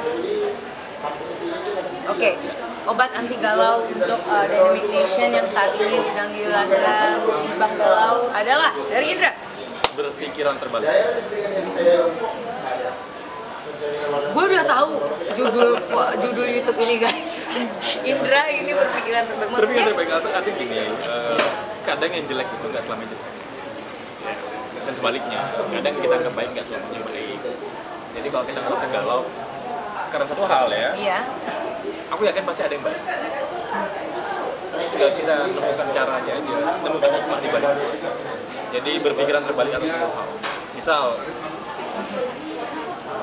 Oke, 2.06 2.38
obat 2.86 3.10
anti 3.18 3.36
galau 3.42 3.82
untuk 3.90 4.22
uh, 4.30 4.46
Dynamic 4.46 4.86
Nation 4.94 5.34
yang 5.34 5.50
saat 5.50 5.74
ini 5.74 5.98
sedang 6.06 6.30
dilanda 6.30 7.18
musibah 7.26 7.72
galau 7.74 8.30
adalah 8.30 8.70
dari 8.94 9.18
Indra. 9.18 9.34
berpikiran 9.96 10.60
terbalik. 10.62 10.86
Gue 14.36 14.44
udah 14.44 14.66
tahu 14.68 14.92
judul 15.36 15.72
judul 16.24 16.48
YouTube 16.48 16.80
ini 16.88 16.96
guys. 16.98 17.36
Indra 18.10 18.48
ini 18.50 18.72
berpikiran 18.72 19.24
terbalik. 19.28 19.52
berpikir 19.54 19.84
Maksudnya, 19.84 19.86
terbalik 19.92 20.12
atau 20.16 20.30
arti 20.32 20.52
gini 20.56 20.76
eh, 20.90 21.40
kadang 21.86 22.12
yang 22.12 22.26
jelek 22.26 22.48
itu 22.50 22.66
nggak 22.66 22.84
selamanya 22.84 23.10
jelek 23.14 23.36
dan 24.86 24.94
sebaliknya 24.94 25.42
kadang 25.74 25.96
kita 25.98 26.14
anggap 26.22 26.34
baik 26.38 26.50
nggak 26.54 26.66
selamanya 26.66 27.02
baik 27.10 27.40
jadi 28.16 28.28
kalau 28.30 28.46
kita 28.46 28.60
ngerasa 28.62 28.86
galau 28.94 29.22
karena 30.14 30.26
satu 30.30 30.44
hal 30.46 30.66
ya 30.70 30.90
iya. 30.94 31.20
aku 32.14 32.22
yakin 32.30 32.44
pasti 32.46 32.62
ada 32.66 32.74
yang 32.78 32.86
baik 32.86 33.02
tinggal 34.76 35.12
kita 35.18 35.34
nemukan 35.50 35.88
caranya 35.90 36.34
aja 36.38 36.56
nemukan 36.86 37.10
hikmah 37.18 37.40
di 37.42 37.50
balik 37.50 37.70
jadi 38.70 38.92
berpikiran 39.02 39.44
terbalik 39.46 39.74
atas 39.74 39.90
satu 39.90 40.10
hal 40.14 40.30
misal 40.78 41.04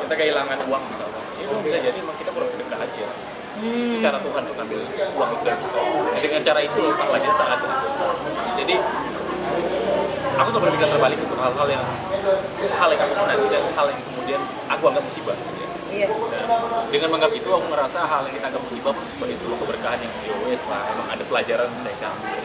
kita 0.02 0.14
kehilangan 0.18 0.58
uang 0.66 0.82
misalnya 0.82 1.11
itu 1.52 1.60
bisa 1.62 1.78
jadi 1.78 1.96
emang 1.96 2.16
kita 2.16 2.30
kurang 2.30 2.48
sedekah 2.48 2.80
aja 2.80 3.06
Hmm. 3.52 4.00
cara 4.00 4.16
Tuhan 4.16 4.42
untuk 4.42 4.58
ambil 4.58 4.80
uang 5.12 5.30
itu 5.30 5.42
dari 5.44 5.58
kita. 5.60 5.76
Nah, 5.76 6.18
dengan 6.18 6.40
cara 6.40 6.60
itu 6.64 6.82
pahala 6.96 7.18
kita 7.20 7.34
tak 7.36 7.48
ada 7.52 7.68
jadi 8.56 8.74
aku 10.32 10.48
selalu 10.48 10.62
berpikir 10.66 10.88
terbalik 10.88 11.18
untuk 11.20 11.38
hal-hal 11.38 11.68
yang 11.68 11.84
hal 12.72 12.88
yang 12.88 13.02
aku 13.04 13.14
senangi 13.14 13.46
dan 13.52 13.62
hal 13.70 13.86
yang 13.86 14.00
kemudian 14.02 14.40
aku 14.66 14.82
anggap 14.88 15.04
musibah 15.04 15.36
gitu 15.36 15.52
ya. 15.52 15.68
Iya. 15.92 16.06
Nah, 16.08 16.48
dengan 16.88 17.08
menganggap 17.12 17.32
itu 17.36 17.48
aku 17.52 17.66
merasa 17.68 17.98
hal 18.02 18.24
yang 18.24 18.34
kita 18.34 18.46
anggap 18.48 18.62
musibah 18.64 18.92
pun 18.96 19.04
sebagai 19.06 19.36
sebuah 19.36 19.58
keberkahan 19.60 19.98
yang 20.00 20.12
ya 20.24 20.34
wes 20.48 20.64
lah 20.66 20.82
emang 20.88 21.08
ada 21.12 21.22
pelajaran 21.22 21.68
yang 21.68 21.82
saya 21.84 22.08
ambil. 22.08 22.40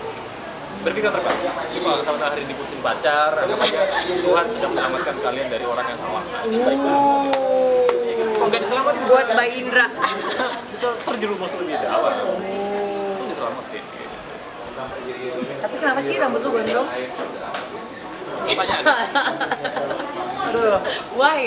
Berpikir 0.77 1.09
terbalik. 1.09 1.41
Kalau 1.81 1.97
teman 2.03 2.21
hari 2.21 2.41
ini 2.43 2.53
putusin 2.53 2.79
pacar 2.83 3.31
anggap 3.33 3.59
aja 3.63 3.79
Tuhan 4.03 4.45
sedang 4.51 4.71
menyelamatkan 4.71 5.15
kalian 5.23 5.47
dari 5.47 5.63
orang 5.63 5.85
yang 5.87 5.97
salah. 5.97 6.23
Nah, 6.27 6.41
itu 6.45 6.61
baik 6.61 6.79
banget 6.83 7.31
Ya 7.97 8.13
kan? 8.13 8.27
kalau 8.27 8.36
nggak 8.47 8.61
diselamatin 8.63 9.01
bisa, 9.03 9.11
Buat 9.13 9.27
Mbak 9.35 9.47
Indra. 9.55 9.85
bisa 10.73 10.87
terjerumus 11.03 11.51
lebih 11.59 11.75
dalam 11.79 12.11
itu 12.15 13.23
diselamatin. 13.31 13.83
Tapi 15.57 15.75
kenapa 15.81 15.99
sih 16.05 16.15
rambut 16.21 16.41
lu 16.45 16.49
gondrong? 16.53 16.87
pertanyaan 20.47 20.79
Why? 21.17 21.41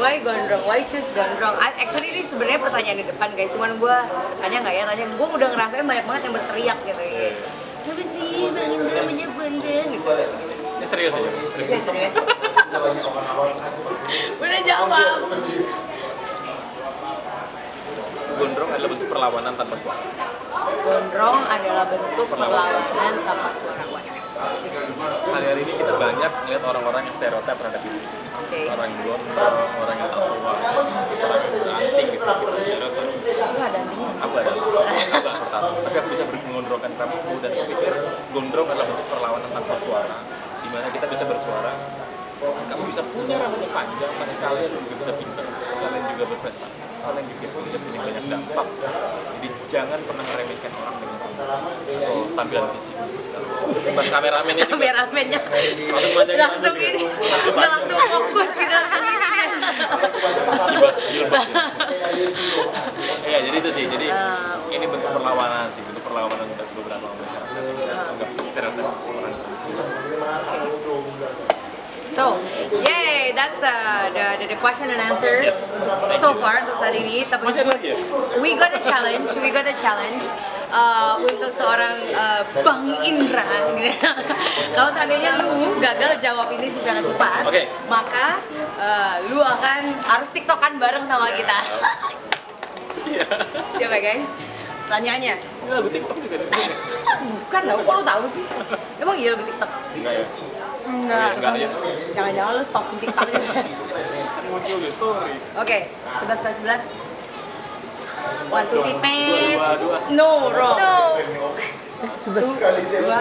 Why 0.00 0.14
gondrong? 0.24 0.62
Why 0.66 0.80
choose 0.88 1.06
gondrong? 1.14 1.54
Actually 1.60 2.08
ini 2.10 2.22
sebenarnya 2.26 2.58
pertanyaan 2.58 2.98
di 2.98 3.06
depan 3.06 3.28
guys. 3.36 3.52
Cuman 3.54 3.76
gue 3.78 3.96
tanya 4.42 4.58
nggak 4.64 4.74
ya? 4.74 4.82
Tanya. 4.88 5.04
Gue 5.14 5.28
udah 5.30 5.48
ngerasain 5.54 5.86
banyak 5.86 6.04
banget 6.08 6.22
yang 6.26 6.34
berteriak 6.34 6.78
gitu. 6.82 7.02
ya. 7.04 7.30
Kenapa 7.84 8.04
sih 8.08 8.28
Bang 8.50 8.72
Indra 8.72 9.00
banyak 9.04 9.30
gondrong 9.36 9.88
gitu? 9.92 10.12
ini 10.74 10.86
serius 10.90 11.14
aja 11.16 11.30
serius. 11.86 12.14
Udah 12.84 14.60
jawab. 14.60 15.18
gondrong 18.34 18.66
adalah 18.74 18.90
bentuk 18.90 19.08
perlawanan 19.08 19.54
tanpa 19.54 19.78
suara 19.78 20.02
Gondrong 20.84 21.38
adalah 21.46 21.86
bentuk 21.86 22.26
perlawanan 22.26 23.14
tanpa 23.22 23.50
suara. 23.54 23.84
Waduh. 23.88 24.12
hari-hari 25.30 25.62
ini 25.62 25.72
kita 25.78 25.94
banyak 25.94 26.32
melihat 26.44 26.62
orang-orang 26.66 27.06
yang 27.06 27.14
stereotip 27.14 27.54
terhadap 27.54 27.80
fisik 27.86 28.02
Oke. 28.34 28.66
orang 28.66 28.90
yang 28.90 29.00
gondrong, 29.06 29.70
orang 29.78 29.96
yang 29.96 30.10
tahu 30.10 30.22
orang 30.34 30.58
yang 30.58 31.54
beranting 31.54 32.06
gitu 32.10 32.24
kita 32.26 32.58
stereotip 32.58 33.06
Lu 33.54 33.60
ada 33.62 33.80
sih? 33.94 34.04
aku 34.18 34.34
ada 34.34 34.50
aku 34.50 34.68
pertama 35.22 35.68
tapi 35.86 35.96
aku 36.02 36.08
bisa 36.10 36.24
mengondrongkan 36.26 36.90
rambutku 36.98 37.34
dan 37.38 37.50
aku 37.54 37.64
pikir 37.70 37.92
gondrong 38.34 38.66
adalah 38.74 38.86
bentuk 38.90 39.06
perlawanan 39.06 39.50
tanpa 39.54 39.74
suara 39.78 40.16
di 40.60 40.68
mana 40.74 40.86
kita 40.90 41.06
bisa 41.06 41.24
bersuara 41.24 41.72
kamu 42.42 42.82
bisa 42.90 43.02
punya 43.06 43.36
rambut 43.40 43.60
yang 43.62 43.74
panjang 43.74 44.12
tapi 44.18 44.34
kalian 44.42 44.70
juga 44.74 44.94
bisa 45.00 45.12
pintar. 45.14 45.46
Kalian 45.74 46.04
juga 46.14 46.24
berprestasi. 46.34 46.82
Kalian 47.04 47.24
juga 47.28 47.46
bisa 47.62 47.78
punya 47.78 47.98
banyak 48.00 48.24
dampak. 48.28 48.66
Jadi 49.38 49.48
jangan 49.70 49.98
pernah 50.04 50.24
meremehkan 50.24 50.72
orang 50.76 50.96
dengan 50.98 51.18
oh, 52.08 52.24
tampilan 52.34 52.68
fisik 52.74 52.94
bukan 53.64 54.06
kameramennya 54.10 54.64
juga. 54.66 54.76
Kameramennya. 54.76 55.40
Langsung 55.44 56.12
panjangin 56.14 56.40
langsung 56.40 56.74
ini, 56.78 57.04
gitu. 57.04 57.50
udah 57.54 57.70
langsung 57.74 57.98
fokus 57.98 58.50
gitu 58.54 58.74
langsung 58.74 59.02
ini 59.04 59.16
dia. 59.18 59.34
Ya. 59.34 59.48
Iya, 63.24 63.38
jadi 63.50 63.56
itu 63.58 63.70
sih. 63.74 63.84
Jadi 63.88 64.06
Ah. 64.14 64.58
ini 64.70 64.84
bentuk 64.86 65.10
perlawanan 65.10 65.72
sih, 65.74 65.82
bentuk 65.82 66.04
perlawanan 66.06 66.46
untuk 66.46 66.68
beberapa 66.78 67.06
masyarakat 67.08 67.62
yang 67.82 68.00
anggap 68.14 68.28
stereotip 68.52 68.86
orang. 68.86 69.34
So, 72.14 72.38
yay, 72.70 73.34
that's 73.34 73.58
uh, 73.58 74.06
the, 74.14 74.38
the 74.38 74.54
the 74.54 74.58
question 74.62 74.86
and 74.86 75.02
answer 75.02 75.42
Yes. 75.42 75.58
so 76.22 76.30
far 76.38 76.62
untuk 76.62 76.78
saat 76.78 76.94
ini. 76.94 77.26
Tapi 77.26 77.42
Masih 77.42 77.66
ada 77.66 77.74
lagi 77.74 77.90
ya? 77.90 77.96
we 78.38 78.54
got 78.54 78.70
a 78.70 78.78
challenge, 78.78 79.34
we 79.42 79.50
got 79.50 79.66
a 79.66 79.74
challenge. 79.74 80.22
uh, 80.74 81.14
untuk 81.22 81.50
seorang 81.54 81.96
uh, 82.10 82.42
Bang 82.66 82.82
Indra 83.06 83.46
gitu. 83.78 84.10
Kalau 84.76 84.90
seandainya 84.90 85.38
lu 85.38 85.78
gagal 85.78 86.18
jawab 86.18 86.50
ini 86.50 86.66
secara 86.66 86.98
cepat, 86.98 87.46
Oke. 87.46 87.62
maka 87.86 88.42
uh, 88.74 89.14
lu 89.30 89.38
akan 89.38 89.80
harus 90.02 90.28
tiktokan 90.34 90.74
bareng 90.82 91.06
sama 91.06 91.30
kita. 91.38 91.58
Siapa 93.78 93.96
guys? 94.02 94.26
Pertanyaannya, 94.84 95.34
Ini 95.40 95.70
lagu 95.72 95.88
TikTok 95.88 96.16
juga 96.20 96.36
bukan 97.48 97.62
tau, 97.64 97.78
kok 97.80 97.94
lu 97.96 98.04
tahu 98.04 98.24
sih? 98.28 98.44
Emang 99.00 99.16
iya 99.16 99.32
lebih 99.32 99.48
tiktok? 99.48 99.70
Enggak 99.96 100.12
ya? 100.20 100.24
Enggak. 100.84 101.30
Enggak 101.40 101.54
ya. 101.56 101.68
Jangan-jangan 102.12 102.52
lu 102.56 102.62
stalking 102.64 102.98
tiktok 103.00 103.28
juga. 103.32 103.52
Muncul 104.52 104.78
di 104.78 104.90
story. 104.92 105.34
Oke, 105.56 105.78
11 106.20 106.44
kali 106.44 106.54
11 106.62 107.14
One, 108.52 108.66
two, 108.70 108.80
three, 108.84 108.96
pet 109.00 109.56
Dua, 109.56 109.70
dua. 109.80 109.96
No, 110.12 110.52
wrong 110.52 110.76
No 110.76 110.94
Sebelas. 112.20 112.44
Dua 112.44 113.18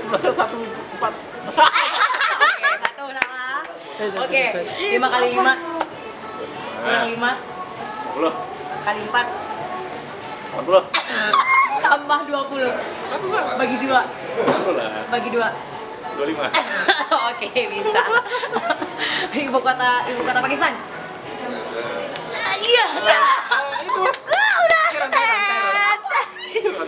Sebelas 0.00 0.34
satu 0.34 0.56
empat. 0.64 1.12
Oke, 1.44 2.68
satu 2.82 3.04
salah 3.12 3.62
Oke, 4.24 4.44
lima 4.90 5.08
kali 5.12 5.26
lima 5.36 5.54
Kurang 6.84 7.04
lima 7.12 7.30
Puluh. 8.16 8.32
Kali 8.84 9.00
empat 9.06 9.26
Empat 10.50 10.62
puluh. 10.64 10.84
Tambah 11.84 12.18
dua 12.24 12.40
puluh. 12.48 12.72
Satu 13.06 13.26
salah. 13.28 13.54
Bagi 13.60 13.76
dua. 13.76 14.00
Bagi 15.12 15.28
dua. 15.28 15.48
Dua 16.14 16.24
lima. 16.24 16.46
Oke, 17.30 17.50
bisa. 17.52 18.02
Ibu 19.34 19.58
kota, 19.58 19.90
ibu 20.08 20.20
kota 20.22 20.40
Pakistan. 20.40 20.72
Iya, 22.56 22.84
Ah, 23.04 23.62
Udah. 23.84 24.84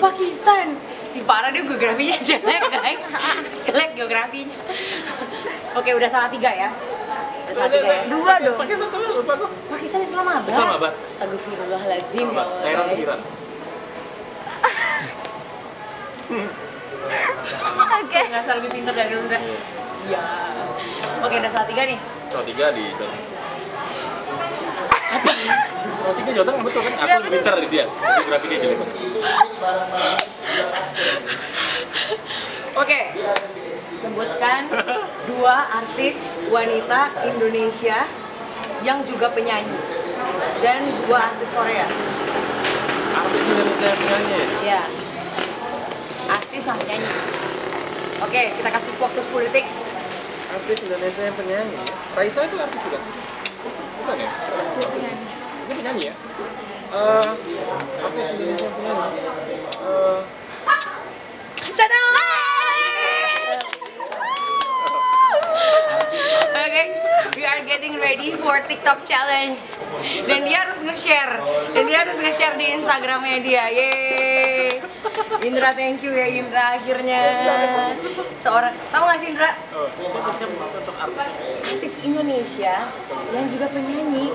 Pakistan. 0.00 0.66
Ih, 1.12 1.24
parah 1.24 1.48
dia 1.48 1.64
geografinya 1.64 2.16
jelek 2.20 2.62
guys. 2.68 3.04
Jelek 3.61 3.90
geografinya. 3.96 4.56
Oke 5.74 5.90
udah 5.92 6.09
salah 6.09 6.28
tiga 6.28 6.48
ya. 6.48 6.68
Salah 7.50 7.68
tiga 7.68 7.88
ya. 7.90 8.02
Dua 8.09 8.35
dong. 8.38 8.56
Pakai 8.56 8.76
satu 8.76 8.96
lupa 8.96 9.32
kok. 9.35 9.50
Pakistan 9.68 10.00
Islamabad. 10.00 10.48
Islamabad. 10.48 10.92
Astagfirullahaladzim 11.04 12.26
ya 12.30 12.44
Allah 12.78 13.18
Oke. 16.26 18.20
Nggak 18.26 18.42
usah 18.42 18.54
lebih 18.58 18.70
pintar 18.74 18.94
dari 18.94 19.14
lu, 19.14 19.22
Ndra. 19.26 19.38
Iya. 20.06 20.22
Oke, 21.22 21.34
udah 21.38 21.50
salah 21.50 21.66
tiga 21.70 21.82
nih. 21.86 21.98
Soal 22.30 22.44
tiga 22.46 22.74
di 22.74 22.84
Jawa 22.94 23.08
Tengah. 23.10 23.22
Soal 26.02 26.14
tiga 26.18 26.30
Jawa 26.34 26.46
Tengah 26.46 26.62
betul 26.66 26.80
kan? 26.82 26.92
Aku 26.94 27.06
Iya, 27.06 27.14
lebih 27.22 27.30
pintar 27.38 27.52
dari 27.58 27.68
dia. 27.70 27.84
Geografi 27.86 28.46
dia 28.50 28.58
jelek 28.62 28.78
banget. 28.78 28.96
Oke. 32.76 33.00
Sebutkan 33.96 34.68
dua 35.26 35.56
artis 35.82 36.16
wanita 36.52 37.10
Indonesia 37.26 38.06
yang 38.84 39.02
juga 39.02 39.32
penyanyi 39.32 39.74
dan 40.62 40.84
dua 41.08 41.32
artis 41.32 41.50
Korea. 41.50 41.86
Artis 43.16 43.42
Indonesia 43.50 43.86
yang 43.88 43.98
penyanyi. 43.98 44.40
Ya. 44.62 44.82
Artis 46.57 46.73
sama 46.73 46.81
penyanyi. 46.81 47.05
Oke, 48.25 48.42
kita 48.49 48.69
kasih 48.73 48.92
waktu 48.97 49.21
10 49.29 49.45
detik. 49.53 49.69
Artis 50.57 50.79
Indonesia 50.88 51.23
yang 51.29 51.37
penyanyi. 51.37 51.77
Raisa 52.16 52.49
itu 52.49 52.57
artis 52.57 52.81
bukan? 52.81 53.03
Bukan 54.01 54.16
ya? 54.16 54.31
Ini 55.69 55.73
penyanyi 55.77 56.03
ya? 56.09 56.14
Eh, 56.97 57.29
artis 58.09 58.27
Indonesia 58.40 58.64
yang 58.64 58.77
penyanyi. 58.81 59.21
Eh, 59.85 60.21
Tada! 61.77 62.01
Oke 66.57 66.69
guys, 66.73 67.05
we 67.37 67.45
are 67.45 67.61
getting 67.69 68.01
ready 68.01 68.33
for 68.33 68.64
TikTok 68.64 69.05
challenge. 69.05 69.61
Dan 70.25 70.49
dia 70.49 70.64
harus 70.64 70.81
nge-share. 70.81 71.37
Dan 71.77 71.85
dia 71.85 72.01
harus 72.01 72.16
nge-share 72.16 72.57
di 72.57 72.81
Instagramnya 72.81 73.45
dia. 73.45 73.69
Yeay. 73.69 74.45
Indra, 75.44 75.72
thank 75.72 76.05
you 76.05 76.12
ya 76.12 76.29
Indra 76.29 76.76
akhirnya. 76.76 77.20
Seorang, 78.37 78.72
tahu 78.92 79.02
gak 79.09 79.18
sih 79.20 79.29
Indra? 79.33 79.50
artis? 80.96 81.92
Indonesia 82.05 82.74
yang 83.33 83.46
juga 83.48 83.66
penyanyi. 83.72 84.33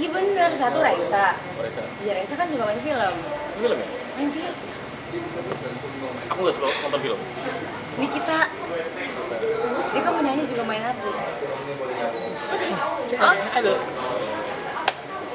Iya 0.00 0.08
bener, 0.08 0.50
satu 0.56 0.78
Raisa. 0.80 1.36
Raisa. 1.60 1.82
Iya 2.06 2.12
Raisa 2.16 2.34
kan 2.38 2.48
juga 2.48 2.64
main 2.70 2.80
film. 2.80 3.14
Film 3.60 3.76
ya? 3.76 3.88
Main 4.16 4.30
film. 4.30 4.54
Aku 6.32 6.38
nggak 6.48 6.54
suka 6.56 6.66
nonton 6.88 7.00
film. 7.04 7.18
Nikita. 8.00 8.40
Dia 9.92 10.00
kan 10.00 10.12
penyanyi 10.16 10.44
juga 10.48 10.62
main 10.64 10.80
artis. 10.80 11.14
Oh, 13.12 13.34
Ada. 13.52 13.72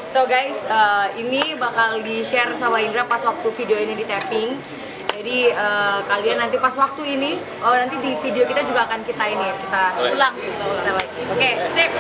So 0.08 0.24
guys, 0.24 0.56
uh, 0.72 1.12
ini 1.20 1.60
bakal 1.60 2.00
di-share 2.00 2.56
sama 2.56 2.80
Indra 2.80 3.04
pas 3.04 3.20
waktu 3.28 3.48
video 3.60 3.76
ini 3.76 3.92
di 3.92 4.08
tapping. 4.08 4.56
Jadi 5.12 5.52
uh, 5.52 6.00
kalian 6.08 6.40
nanti 6.40 6.56
pas 6.56 6.72
waktu 6.80 7.04
ini, 7.20 7.36
oh 7.60 7.76
nanti 7.76 8.00
di 8.00 8.16
video 8.24 8.48
kita 8.48 8.64
juga 8.64 8.88
akan 8.88 9.04
kita 9.04 9.24
ini 9.28 9.48
kita 9.68 9.84
ulang, 10.16 10.34
kita 10.40 10.64
ulang 10.64 10.96
lagi. 10.96 11.22
Oke, 11.28 11.50
sip. 11.76 11.92